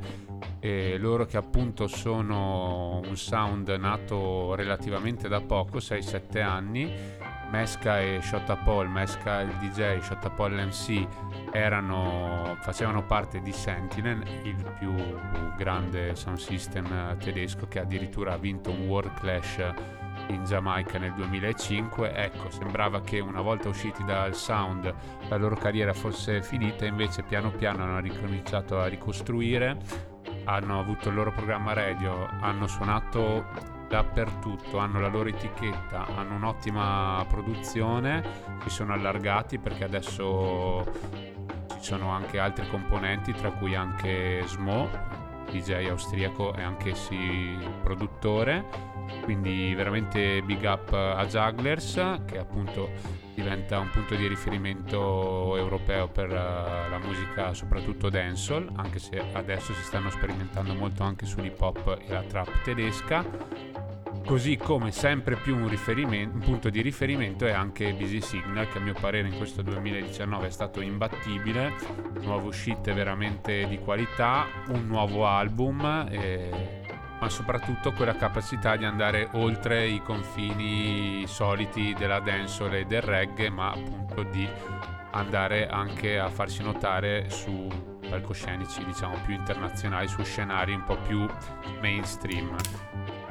[0.60, 6.94] e loro che appunto sono un sound nato relativamente da poco, 6-7 anni,
[7.50, 11.08] Mesca e Shotta Paul, Mesca il DJ, Shotta Paul l'MC
[11.52, 14.94] erano, facevano parte di Sentinel, il più
[15.58, 19.74] grande sound system eh, tedesco che addirittura ha vinto un World Clash
[20.28, 22.14] in Giamaica nel 2005.
[22.14, 24.94] Ecco, sembrava che una volta usciti dal sound
[25.28, 29.78] la loro carriera fosse finita, invece piano piano hanno ricominciato a ricostruire,
[30.46, 37.26] hanno avuto il loro programma radio, hanno suonato dappertutto, hanno la loro etichetta, hanno un'ottima
[37.28, 38.24] produzione,
[38.64, 40.86] si sono allargati perché adesso
[41.68, 44.88] ci sono anche altri componenti, tra cui anche Smo,
[45.50, 48.88] DJ austriaco e anch'essi produttore.
[49.24, 52.92] Quindi veramente big up a Jugglers che appunto
[53.40, 59.74] diventa un punto di riferimento europeo per eh, la musica soprattutto dancehall, anche se adesso
[59.74, 63.26] si stanno sperimentando molto anche sull'hip hop e la trap tedesca.
[64.26, 68.82] Così come sempre più un, un punto di riferimento è anche Busy Signal, che a
[68.82, 71.74] mio parere in questo 2019 è stato imbattibile,
[72.22, 76.79] nuove uscite veramente di qualità, un nuovo album, e-
[77.20, 83.50] ma soprattutto quella capacità di andare oltre i confini soliti della dancehall e del reggae,
[83.50, 84.48] ma appunto di
[85.12, 87.68] andare anche a farsi notare su
[88.10, 91.28] palcoscenici diciamo più internazionali, su scenari un po' più
[91.82, 92.56] mainstream.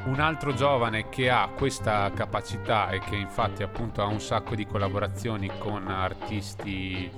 [0.04, 4.66] Un altro giovane che ha questa capacità e che infatti appunto ha un sacco di
[4.66, 7.10] collaborazioni con artisti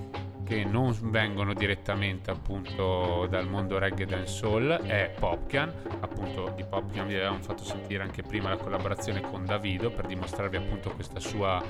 [0.51, 5.71] che non vengono direttamente appunto dal mondo reggae dancehall è Popcan,
[6.01, 10.57] appunto di Popcan vi avevamo fatto sentire anche prima la collaborazione con Davido per dimostrarvi
[10.57, 11.63] appunto sua,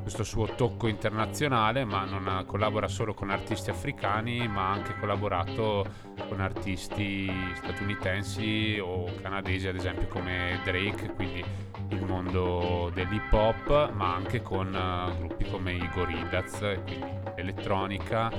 [0.00, 5.84] questo suo tocco internazionale, ma non collabora solo con artisti africani, ma ha anche collaborato
[6.28, 11.44] con artisti statunitensi o canadesi ad esempio come Drake, quindi
[11.88, 18.30] il mondo dell'hip hop, ma anche con uh, gruppi come i Gorillaz, quindi elettronica,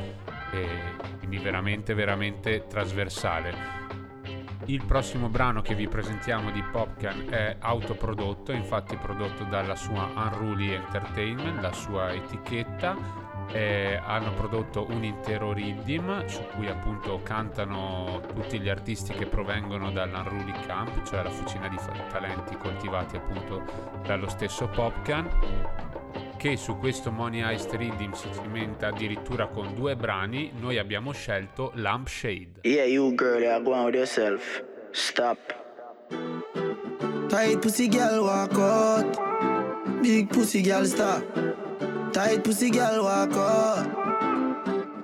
[1.19, 3.79] quindi veramente veramente trasversale.
[4.65, 10.71] Il prossimo brano che vi presentiamo di Popcan è autoprodotto, infatti prodotto dalla sua Unruly
[10.71, 13.29] Entertainment, la sua etichetta.
[13.53, 19.91] Eh, hanno prodotto un intero riddim su cui appunto cantano tutti gli artisti che provengono
[19.91, 21.77] dall'Unruly Camp, cioè la fucina di
[22.09, 23.63] talenti coltivati appunto
[24.05, 25.27] dallo stesso Popcan
[26.41, 31.71] che su questo Money Heist Riddim si cimenta addirittura con due brani, noi abbiamo scelto
[31.75, 32.61] Lampshade.
[32.63, 34.63] Yeah, you girl, you're going with yourself.
[34.89, 35.37] Stop.
[37.29, 40.01] Tight pussy girl walk out.
[40.01, 41.21] Big pussy girl stop.
[42.11, 43.87] Tight pussy girl walk out.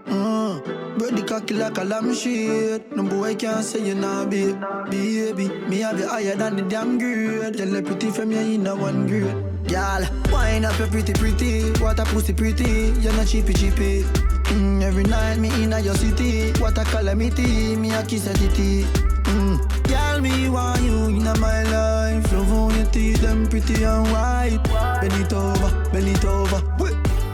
[0.08, 0.98] Mm.
[0.98, 2.96] Bread the cocky like a lamb shit.
[2.96, 4.54] No boy can't say you not be
[4.90, 5.50] baby.
[5.70, 7.58] Me have you higher than the damn grade.
[7.58, 9.57] Tell the pretty from you in one grade.
[9.68, 11.72] Girl, wine up your pretty pretty.
[11.80, 12.94] What a pussy pretty.
[13.02, 14.04] You're not cheapy cheapy.
[14.54, 16.54] Mm, every night me in your city.
[16.60, 17.76] What a calamity.
[17.76, 18.84] Me a kiss a titty.
[19.28, 19.60] Mm.
[19.88, 22.32] Girl, me want you in my life.
[22.32, 24.60] Love on your teeth, them pretty and white.
[25.02, 26.62] Bend it over, bend it over.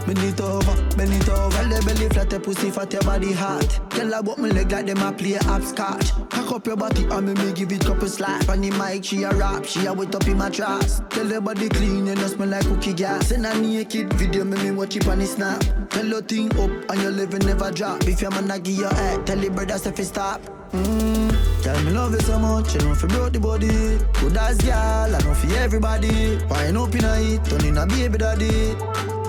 [0.05, 0.62] Bend it over,
[1.05, 1.63] bend it over.
[1.63, 3.93] The belly flat, the pussy fat, your body hot.
[3.93, 6.11] Her about my leg like them a play hopscotch.
[6.29, 8.47] Cock up your body and me, me give it couple slap.
[8.49, 11.01] On the mic, she a rap, she a wet up in my tracks.
[11.09, 13.27] Tell the body clean, you know smell like cookie gas.
[13.27, 15.63] Send a naked video, me me watch it on the snap.
[15.89, 18.03] Tell your thing up and your level never drop.
[18.07, 20.41] If your man a give your head, tell the brother if it stop.
[20.71, 21.63] Mm.
[21.63, 23.97] Tell me love you so much, you know fi broke the body.
[24.19, 26.37] Good as girl, I know for everybody.
[26.49, 29.22] Wine up in a it, turn in a baby daddy.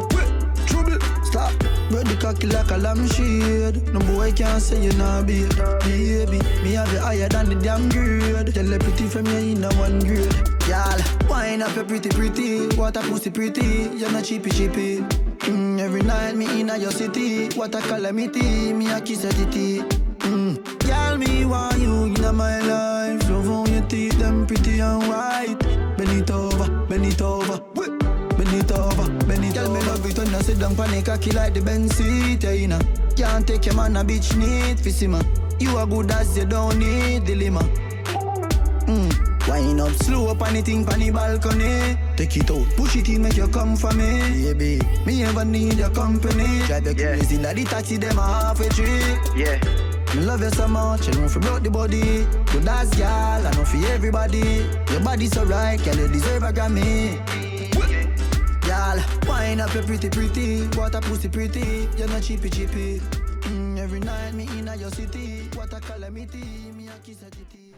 [1.44, 1.74] Stop.
[1.90, 3.76] The cocky like a lamb shade.
[3.92, 5.46] No boy can't say you not be
[5.84, 6.38] baby.
[6.62, 8.52] Me have you higher than the damn grade.
[8.54, 10.34] Tell the pretty from you in a one grade.
[10.68, 12.74] Y'all, wine up your pretty pretty.
[12.76, 13.90] What a pussy pretty.
[13.96, 14.98] You're not cheapy cheapy.
[15.46, 17.48] Mm, every night me in a your city.
[17.50, 18.72] What a calamity.
[18.72, 19.82] Me a kiss a titty.
[20.24, 20.56] Mm.
[20.86, 23.30] Girl, me want you in my life.
[23.30, 25.58] Love on your teeth, them pretty and white.
[25.96, 27.73] Bend it over, bend it over.
[30.34, 32.68] Me love it when I sit down panic cocky like the Benz seat, yeah, you
[32.68, 32.78] know.
[33.16, 35.24] Can't take your man a bitch need for man.
[35.60, 37.60] You are good as you don't need dilemma.
[38.86, 39.48] Mm.
[39.48, 41.96] Wind up slow up anything on the balcony.
[42.16, 44.52] Take it out, push it in, make you come for me.
[44.52, 46.46] Baby, me ever need your company.
[46.66, 49.18] Drive you crazy like the taxi, them a halfway trip.
[49.36, 49.60] Yeah.
[50.14, 52.26] Me love you so much, you know for broke the body.
[52.52, 53.06] Good as girl,
[53.46, 54.66] I know for everybody.
[54.90, 57.53] Your body so right, girl, you deserve a Grammy.
[58.84, 60.66] Girl, wine up your pretty pretty.
[60.76, 63.00] What a pussy pretty, you're not cheapy cheapy.
[63.48, 65.48] Mm, every night me in your city.
[65.54, 67.72] What a calamity, me a kiss a titty.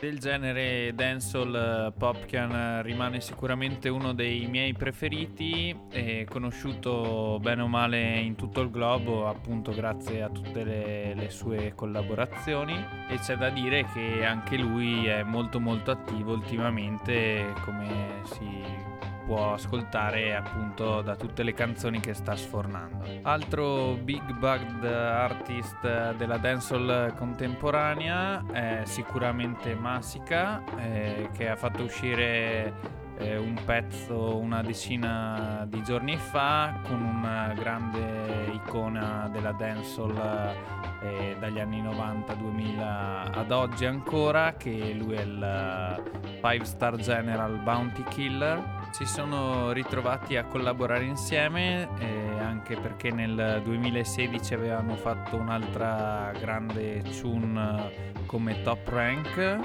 [0.00, 7.62] Del genere dancehall eh, Popcan eh, rimane sicuramente uno dei miei preferiti, è conosciuto bene
[7.62, 12.74] o male in tutto il globo appunto grazie a tutte le, le sue collaborazioni
[13.10, 18.96] e c'è da dire che anche lui è molto molto attivo ultimamente come si
[19.28, 23.04] può ascoltare appunto da tutte le canzoni che sta sfornando.
[23.22, 32.72] Altro big bug artist della dancehall contemporanea è sicuramente Masica eh, che ha fatto uscire
[33.18, 40.54] eh, un pezzo una decina di giorni fa con una grande icona della dancehall
[41.02, 46.02] eh, dagli anni 90-2000 ad oggi ancora che lui è il
[46.40, 53.60] 5 star general bounty killer si sono ritrovati a collaborare insieme eh, anche perché nel
[53.62, 59.58] 2016 avevano fatto un'altra grande tune come Top Rank.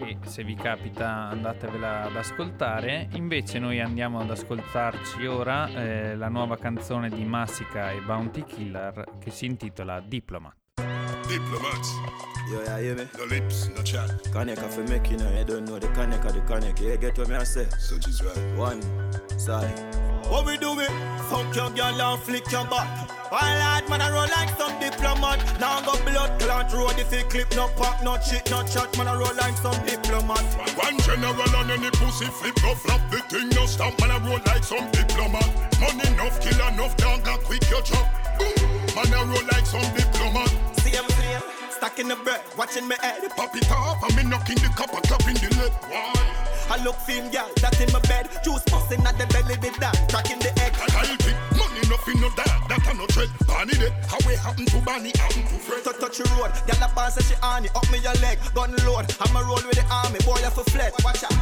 [0.00, 3.08] E se vi capita andatevela ad ascoltare.
[3.12, 9.04] Invece noi andiamo ad ascoltarci ora eh, la nuova canzone di Massica e Bounty Killer
[9.18, 10.57] che si intitola Diplomat
[11.28, 11.92] Diplomats.
[12.50, 13.06] Yo, yeah, hear me?
[13.18, 14.10] No lips, no chat.
[14.32, 16.80] Connect for make you know, you don't know the connect of the connect.
[16.80, 17.66] You get what me I say?
[17.78, 18.56] Such is right.
[18.56, 18.80] One
[19.38, 19.78] side.
[20.28, 20.88] What we do it?
[21.28, 22.88] Fuck your girl and flick your back.
[23.30, 25.60] While hard man I roll like some diplomat.
[25.60, 28.88] Now go blood clot road if you clip no pop, no shit, no chat.
[28.96, 30.44] Man I roll like some diplomat.
[30.80, 33.04] One general on any pussy flip go flop.
[33.10, 34.00] The thing no stop.
[34.00, 35.44] Man I roll like some diplomat.
[35.78, 38.08] Money enough, kill enough, dog, and quick your chop.
[38.98, 40.67] Man, I roll like some diplomat.
[41.78, 41.88] Same.
[41.88, 43.22] Stacking the bread, watching me head.
[43.36, 45.72] Pop it off, and me knocking the copper cup in the lip.
[45.88, 46.12] Why?
[46.70, 48.28] I look film, girl, that in my bed.
[48.44, 50.74] Juice busting at the belly, the that, cracking the egg.
[50.92, 53.30] I'll pick money, nothing, no that, that I no tread.
[53.46, 55.84] Bonnie dead, how it happen to Bonnie, happen to Fred.
[55.84, 57.74] Touch, touch the road, girl, boss say she on it.
[57.74, 59.08] Up me your leg, gun load.
[59.20, 60.92] I'm a roll with the army, boy, you for fled.
[61.02, 61.32] Watch out.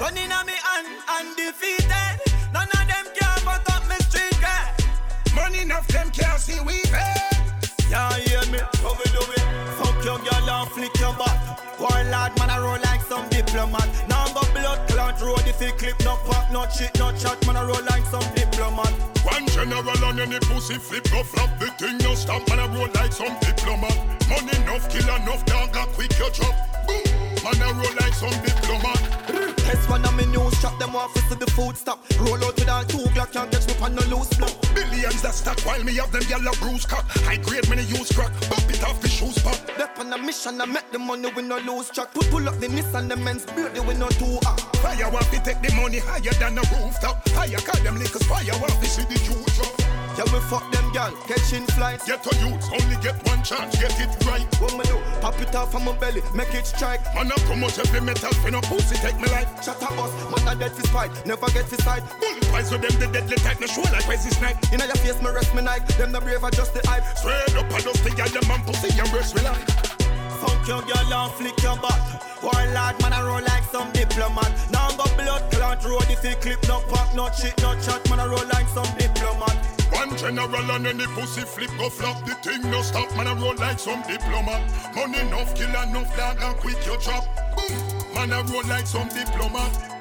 [0.00, 2.24] Gun in me hand, undefeated.
[2.54, 4.72] None of them can fuck up me street cred.
[5.36, 7.33] Money enough, them can't see we pay.
[7.94, 8.58] Yeah, hear me?
[8.82, 9.44] How we do it?
[9.78, 11.38] Fuck your girl and flick your back.
[11.78, 13.88] One lad, man, I roll like some diplomat.
[14.34, 17.38] Go blood clot road if he clip, no pop, no shit, no chat.
[17.46, 18.90] Man, I roll like some diplomat.
[19.22, 21.56] One general on any pussy flip, go flop.
[21.60, 23.96] The thing no stop, man, I roll like some diplomat.
[24.28, 26.54] Money enough, kill enough, dog, quick your drop.
[26.88, 29.00] Boom, man, I roll like some diplomat.
[29.58, 32.00] Test one of me news, chop them off to the food stop.
[32.20, 34.52] Roll out with all two Glock, can't catch me on no loose block.
[34.74, 37.04] Billions that stack while me have them yellow bruise cock.
[37.28, 38.32] High grade, many use crack.
[38.48, 39.54] Bump it off the shoes pop.
[39.54, 42.12] Step on a mission, I make the money with no loose track.
[42.14, 44.56] Put pull up the Nissan, the men's beauty with no two ah.
[44.82, 47.28] Fire off, we take the money higher than the rooftop.
[47.30, 50.03] Higher, call them liquors, fire off, we see the juice drop.
[50.16, 52.06] Yeah, we fuck them gal, catching flights.
[52.06, 54.46] Get a youth, only get one chance, get it right.
[54.62, 54.98] What me do?
[55.20, 57.02] Pop it off from my belly, make it strike.
[57.14, 59.50] Man, I promote every metal, for no pussy, take me life.
[59.64, 60.14] Shut up, boss,
[60.46, 62.02] I dead for spite, never get for sight.
[62.20, 64.56] Bull price with them, the deadly type, no show like Wesley Snipe.
[64.72, 67.02] In your face, me rest me night, them the brave, I just the hype.
[67.18, 69.66] Straight up, I just the gal, them man pussy, and rest me like.
[70.38, 71.98] Fuck your girl and flick your back.
[72.40, 74.52] One lad, man, I roll like some diplomat.
[74.70, 78.08] Now I'm go blood clot road if he clip, no pop, no shit, no chat,
[78.08, 79.73] man, I roll like some diplomat.
[79.90, 82.24] One general and any pussy flip go flop.
[82.26, 83.28] The thing no stop, man.
[83.28, 84.94] I roll like some diplomat.
[84.94, 87.24] Money enough, kill enough, dog, and quit your job.
[87.56, 88.32] Boom, man.
[88.32, 89.93] I roll like some diplomat.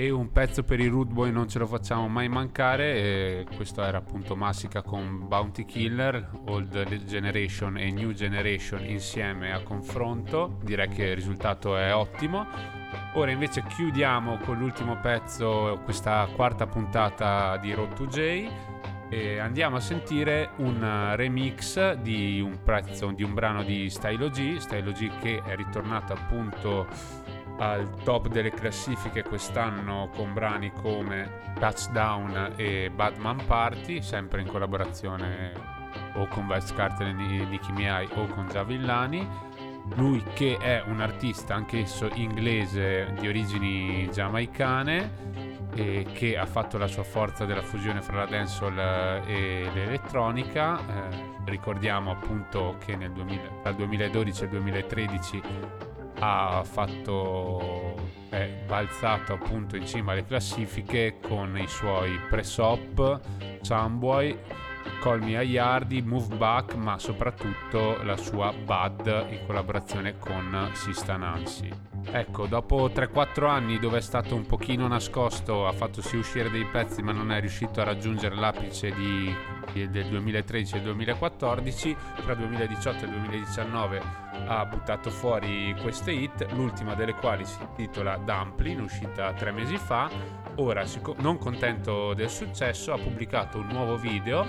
[0.00, 3.44] E un pezzo per i Rude Boy non ce lo facciamo mai mancare.
[3.56, 10.60] Questo era appunto Massica con Bounty Killer, Old Generation e New Generation insieme a confronto.
[10.62, 12.46] Direi che il risultato è ottimo.
[13.14, 18.48] Ora invece chiudiamo con l'ultimo pezzo, questa quarta puntata di Road to J.
[19.10, 24.58] E andiamo a sentire un remix di un pezzo di un brano di Stylo G,
[24.58, 26.86] Stylo G che è ritornato appunto
[27.58, 35.52] al top delle classifiche quest'anno con brani come Touchdown e Badman Party, sempre in collaborazione
[36.14, 39.26] o con Vice Carter e Nicki Miai o con Giavillani.
[39.94, 46.86] Lui che è un artista anch'esso inglese di origini giamaicane e che ha fatto la
[46.86, 48.78] sua forza della fusione fra la dancehall
[49.26, 50.78] e l'elettronica.
[50.78, 55.42] Eh, ricordiamo appunto che nel 2000, dal 2012 al 2013
[56.18, 63.20] ha fatto è balzato appunto in cima alle classifiche con i suoi press-up,
[63.62, 64.38] Sunboy,
[65.00, 71.16] Call Me a Yardi, Move Back, ma soprattutto la sua Bud in collaborazione con Sista
[71.16, 71.70] Nancy.
[72.10, 76.64] Ecco, dopo 3-4 anni dove è stato un pochino nascosto, ha fatto sì uscire dei
[76.64, 79.34] pezzi ma non è riuscito a raggiungere l'apice di-
[79.72, 84.02] del 2013 e 2014, tra 2018 e 2019
[84.46, 90.10] ha buttato fuori queste hit, l'ultima delle quali si intitola Dumpling, uscita tre mesi fa.
[90.56, 90.84] Ora,
[91.18, 94.46] non contento del successo, ha pubblicato un nuovo video,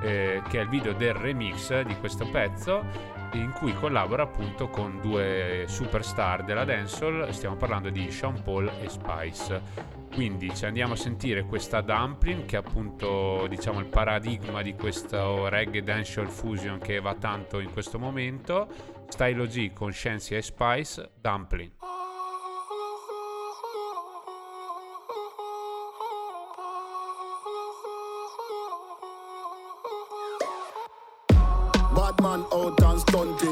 [0.00, 2.84] eh, che è il video del remix di questo pezzo,
[3.32, 8.88] in cui collabora appunto con due superstar della dancehall, stiamo parlando di Sean Paul e
[8.88, 10.01] Spice.
[10.12, 15.48] Quindi ci andiamo a sentire questa Dumpling che è appunto diciamo il paradigma di questo
[15.48, 18.68] reggae dancehall fusion che va tanto in questo momento.
[19.08, 21.72] Stylo G con Scienza e Spice, Dumpling.
[31.94, 33.51] Bad man out and stunting.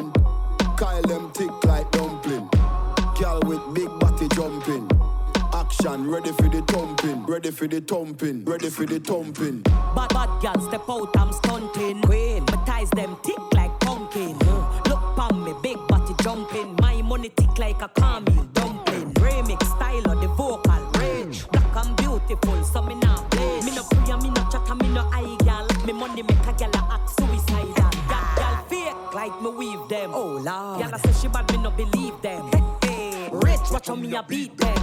[6.10, 7.24] Ready for the thumping.
[7.24, 8.44] Ready for the thumping.
[8.44, 9.62] Ready for the thumping.
[9.94, 12.02] Bad bad girl step out, I'm stunting.
[12.02, 14.36] Queen, my ties them tick like pumpkin.
[14.42, 16.76] Uh, Look pon me, big body jumping.
[16.80, 19.14] My money tick like a caramel dumpling.
[19.14, 21.46] Remix style of the vocal range.
[21.48, 23.60] Black and beautiful, so me not play.
[23.60, 25.66] Me no pray, me no chat, me no eye gal.
[25.86, 27.90] Me money make a gal act suicidal.
[28.10, 30.10] That gal fake like me weave them.
[30.12, 32.50] Oh lord, gal a say she bad, me no believe them.
[32.52, 33.28] Hey, hey.
[33.32, 34.79] Rich, watch how me a beat them.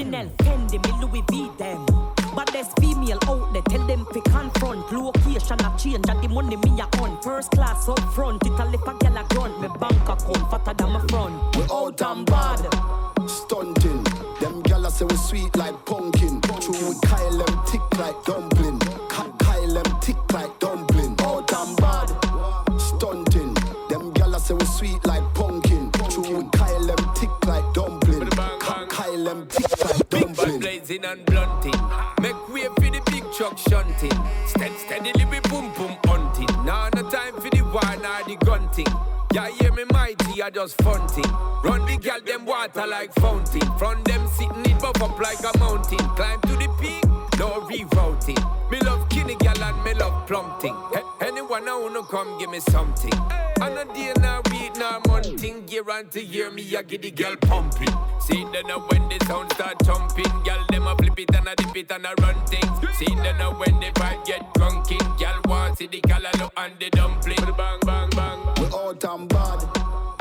[0.00, 1.84] Chanel, Fendi, me Louis V them.
[2.34, 4.90] But there's female out there, tell them fi confront.
[4.90, 7.20] Location a change, and the money me a on.
[7.20, 9.60] First class up front, it a lip a gal a grunt.
[9.60, 11.56] Me bank account fatter than my front.
[11.56, 12.60] We out and bad.
[13.28, 14.04] Stunting.
[14.40, 16.40] Them gyal a I say we sweet like pumpkin.
[16.40, 18.78] True, we Kyle them tick like dumpling.
[19.10, 20.89] Kyle them tick like dumpling.
[30.98, 31.74] And blunting.
[32.20, 34.10] Make way for the big truck shunting.
[34.46, 36.48] Stead steadily we boom boom hunting.
[36.64, 38.86] Now no time for the wine or the gunting.
[39.32, 41.30] Yeah, hear me mighty, I just funting.
[41.62, 43.62] Run the gal them water like fountain.
[43.78, 45.98] From them sitting it buff up like a mountain.
[46.16, 47.04] Climb to the peak,
[47.38, 48.70] no rerouting.
[48.70, 50.76] Me love kinny gal and me love plumping.
[51.20, 53.12] Anyone I wanna come give me something.
[53.62, 55.00] And a day now week now
[55.60, 55.72] monthing.
[55.72, 57.94] Year on to year me I get the girl pumping.
[58.20, 61.56] See then now when the sound start jumping, gal them a flip it and a
[61.56, 62.96] dip it and a run things.
[62.96, 66.90] See then now when the vibe get drunken, gal want see the callaloo and the
[66.90, 67.56] dumpling.
[67.56, 68.38] Bang bang bang.
[68.60, 69.60] We all damn bad.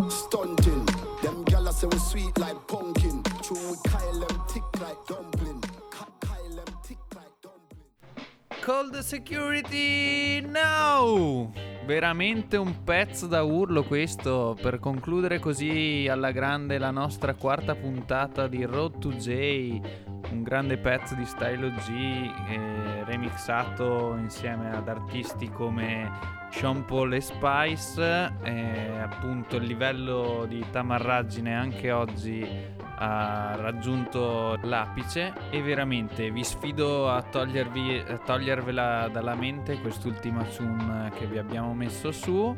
[0.09, 0.85] Stunting.
[1.21, 3.23] Them gal I say we sweet like pumpkin.
[3.43, 5.61] True, we Kyle them tick like dumpling.
[5.61, 8.61] Ki- Kyle them tick like dumpling.
[8.61, 11.51] Cold Security Now!
[11.89, 14.55] Veramente un pezzo da urlo questo.
[14.61, 19.81] Per concludere così alla grande la nostra quarta puntata di Road to J,
[20.29, 26.11] un grande pezzo di Stylo G eh, remixato insieme ad artisti come
[26.51, 32.47] Sean Paul e Spice, eh, appunto il livello di tamarraggine anche oggi
[33.01, 41.11] ha raggiunto l'apice e veramente vi sfido a, togliervi, a togliervela dalla mente quest'ultima tune
[41.17, 42.53] che vi abbiamo messo su.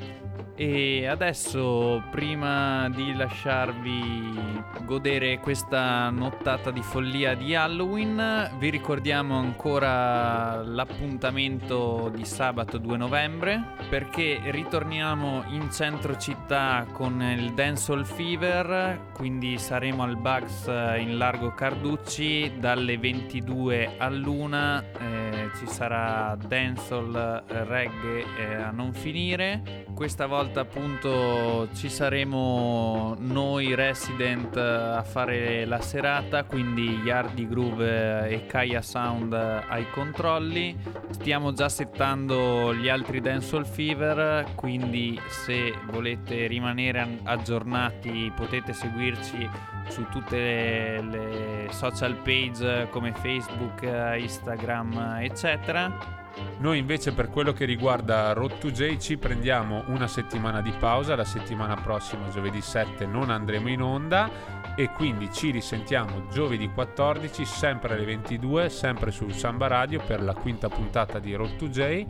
[0.56, 10.62] E adesso prima di lasciarvi godere questa nottata di follia di Halloween vi ricordiamo ancora
[10.62, 19.58] l'appuntamento di sabato 2 novembre perché ritorniamo in centro città con il Dancehall Fever quindi
[19.58, 28.26] saremo al Bugs in largo Carducci dalle 22 all'una eh, ci sarà dancehall eh, reggae
[28.38, 29.84] eh, a non finire.
[29.94, 38.30] Questa volta appunto ci saremo noi resident eh, a fare la serata quindi Yardi Groove
[38.30, 40.78] eh, e Kaya Sound eh, ai controlli.
[41.10, 49.50] Stiamo già settando gli altri dancehall fever quindi se volete rimanere an- aggiornati potete seguirci
[49.90, 56.20] su tutte le, le social page come Facebook, eh, Instagram, eccetera.
[56.60, 61.16] Noi invece per quello che riguarda Road to J ci prendiamo una settimana di pausa,
[61.16, 64.30] la settimana prossima giovedì 7 non andremo in onda
[64.76, 70.34] e quindi ci risentiamo giovedì 14 sempre alle 22 sempre su Samba Radio per la
[70.34, 72.06] quinta puntata di Road to J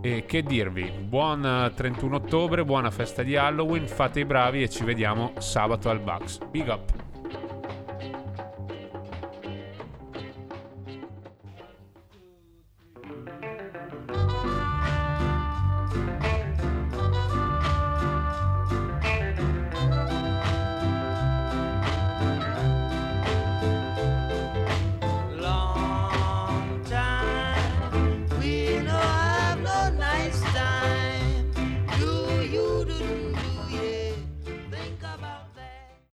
[0.00, 4.68] e che dirvi, buon eh, 31 ottobre, buona festa di Halloween, fate i bravi e
[4.68, 6.40] ci vediamo sabato al Bugs.
[6.50, 7.13] Big up!